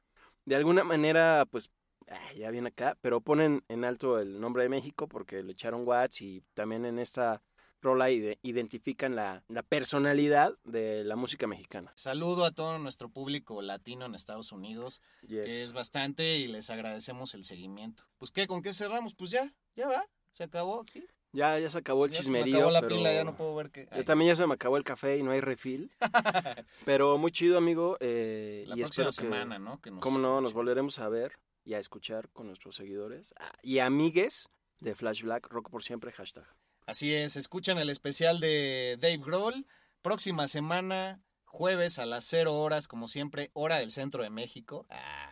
de 0.46 0.56
alguna 0.56 0.84
manera, 0.84 1.46
pues 1.50 1.70
ah, 2.10 2.34
ya 2.38 2.52
viene 2.52 2.68
acá, 2.70 2.98
pero 3.02 3.22
ponen 3.22 3.64
en 3.70 3.84
alto 3.86 4.20
el 4.20 4.40
nombre 4.40 4.64
de 4.64 4.70
México 4.70 5.08
porque 5.08 5.42
le 5.42 5.54
echaron 5.54 5.88
watts 5.88 6.22
y 6.22 6.44
también 6.54 6.86
en 6.86 7.00
esta 7.00 7.42
rola 7.82 8.10
ide- 8.12 8.40
identifican 8.44 9.16
la, 9.16 9.44
la 9.48 9.62
personalidad 9.64 10.54
de 10.64 11.04
la 11.04 11.16
música 11.16 11.48
mexicana. 11.48 11.92
Saludo 11.96 12.46
a 12.46 12.52
todo 12.52 12.78
nuestro 12.80 13.10
público 13.10 13.62
latino 13.62 14.06
en 14.06 14.16
Estados 14.16 14.52
Unidos, 14.52 15.02
Yes. 15.22 15.46
que 15.46 15.64
es 15.64 15.74
bastante 15.74 16.38
y 16.38 16.48
les 16.48 16.70
agradecemos 16.70 17.34
el 17.34 17.44
seguimiento. 17.44 18.04
Pues 18.18 18.32
qué, 18.32 18.46
¿con 18.48 18.62
qué 18.62 18.74
cerramos? 18.74 19.14
Pues 19.16 19.32
ya, 19.32 19.54
ya 19.76 19.88
va, 19.88 20.06
se 20.32 20.44
acabó 20.44 20.82
aquí. 20.82 21.06
Ya, 21.36 21.60
ya 21.60 21.70
se 21.70 21.78
acabó 21.78 22.06
el 22.06 22.12
Ya 22.12 22.24
se 22.24 22.32
me 22.32 22.40
acabó 22.42 22.72
la 22.72 22.82
pero 22.82 22.96
pila, 22.96 23.14
ya 23.14 23.24
no 23.26 23.36
puedo 23.36 23.54
ver 23.56 23.70
qué. 23.70 23.90
Yo 23.96 24.06
también 24.06 24.30
ya 24.30 24.36
se 24.36 24.48
me 24.48 24.54
acabó 24.54 24.78
el 24.78 24.86
café 24.86 25.18
y 25.18 25.24
no 25.24 25.32
hay 25.32 25.42
refil. 25.42 25.92
pero 26.86 27.18
muy 27.18 27.32
chido, 27.32 27.58
amigo. 27.58 27.98
eh, 28.00 28.64
la 28.68 28.76
y 28.76 28.80
próxima 28.80 29.10
espero 29.10 29.10
que, 29.10 29.36
semana, 29.36 29.60
¿no? 29.60 29.82
Que 29.82 29.92
nos 29.92 30.00
cómo 30.00 30.18
no, 30.18 30.40
nos 30.40 30.54
volveremos 30.54 30.98
a 31.00 31.10
ver 31.10 31.34
y 31.66 31.74
a 31.74 31.80
escuchar 31.80 32.30
con 32.30 32.48
nuestros 32.48 32.76
seguidores 32.76 33.34
ah, 33.40 33.52
y 33.62 33.80
amigues 33.80 34.50
de 34.80 34.96
Flash 34.96 35.24
Black, 35.24 35.48
Rock 35.48 35.70
por 35.70 35.84
siempre, 35.84 36.12
hashtag. 36.12 36.46
Así 36.86 37.14
es, 37.14 37.36
escuchan 37.36 37.80
el 37.80 37.90
especial 37.90 38.40
de 38.40 38.98
Dave 39.02 39.18
Grohl. 39.18 39.66
Próxima 40.02 40.48
semana, 40.48 41.22
jueves 41.44 42.00
a 42.00 42.06
las 42.06 42.24
0 42.26 42.54
horas, 42.54 42.88
como 42.88 43.08
siempre, 43.08 43.50
hora 43.54 43.80
del 43.80 43.92
centro 43.92 44.24
de 44.24 44.30
México. 44.30 44.86
Ah. 44.90 45.32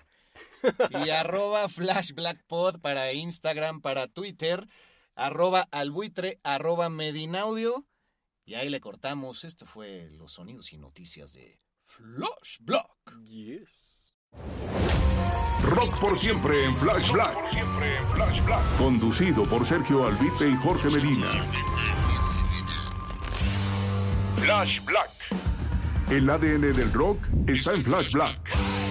Y 1.06 1.10
arroba 1.10 1.70
Flash 1.70 2.14
Black 2.14 2.44
Pod 2.48 2.80
para 2.80 3.14
Instagram, 3.14 3.82
para 3.82 4.08
Twitter, 4.08 4.68
arroba 5.16 5.68
albuitre, 5.72 6.40
arroba 6.44 6.90
medinaudio. 6.90 7.86
Y 8.46 8.56
ahí 8.56 8.70
le 8.70 8.82
cortamos. 8.82 9.44
Esto 9.44 9.66
fue 9.66 10.10
los 10.12 10.34
sonidos 10.34 10.74
y 10.74 10.78
noticias 10.78 11.34
de 11.34 11.60
Flash 11.86 12.60
Black. 12.62 12.90
Yes. 13.24 14.14
Rock 15.64 16.00
por 16.00 16.20
siempre 16.20 16.66
en 16.66 16.76
Flash 16.76 17.12
Black. 17.12 17.38
Conducido 18.78 19.44
por 19.46 19.66
Sergio 19.66 20.06
Albite 20.06 20.50
y 20.50 20.56
Jorge 20.58 20.90
Medina. 20.90 21.28
Flash 24.42 24.84
Black. 24.84 25.10
El 26.10 26.30
ADN 26.30 26.74
del 26.74 26.92
rock 26.92 27.18
está 27.48 27.74
en 27.76 27.84
Flash 27.84 28.12
Black. 28.12 28.83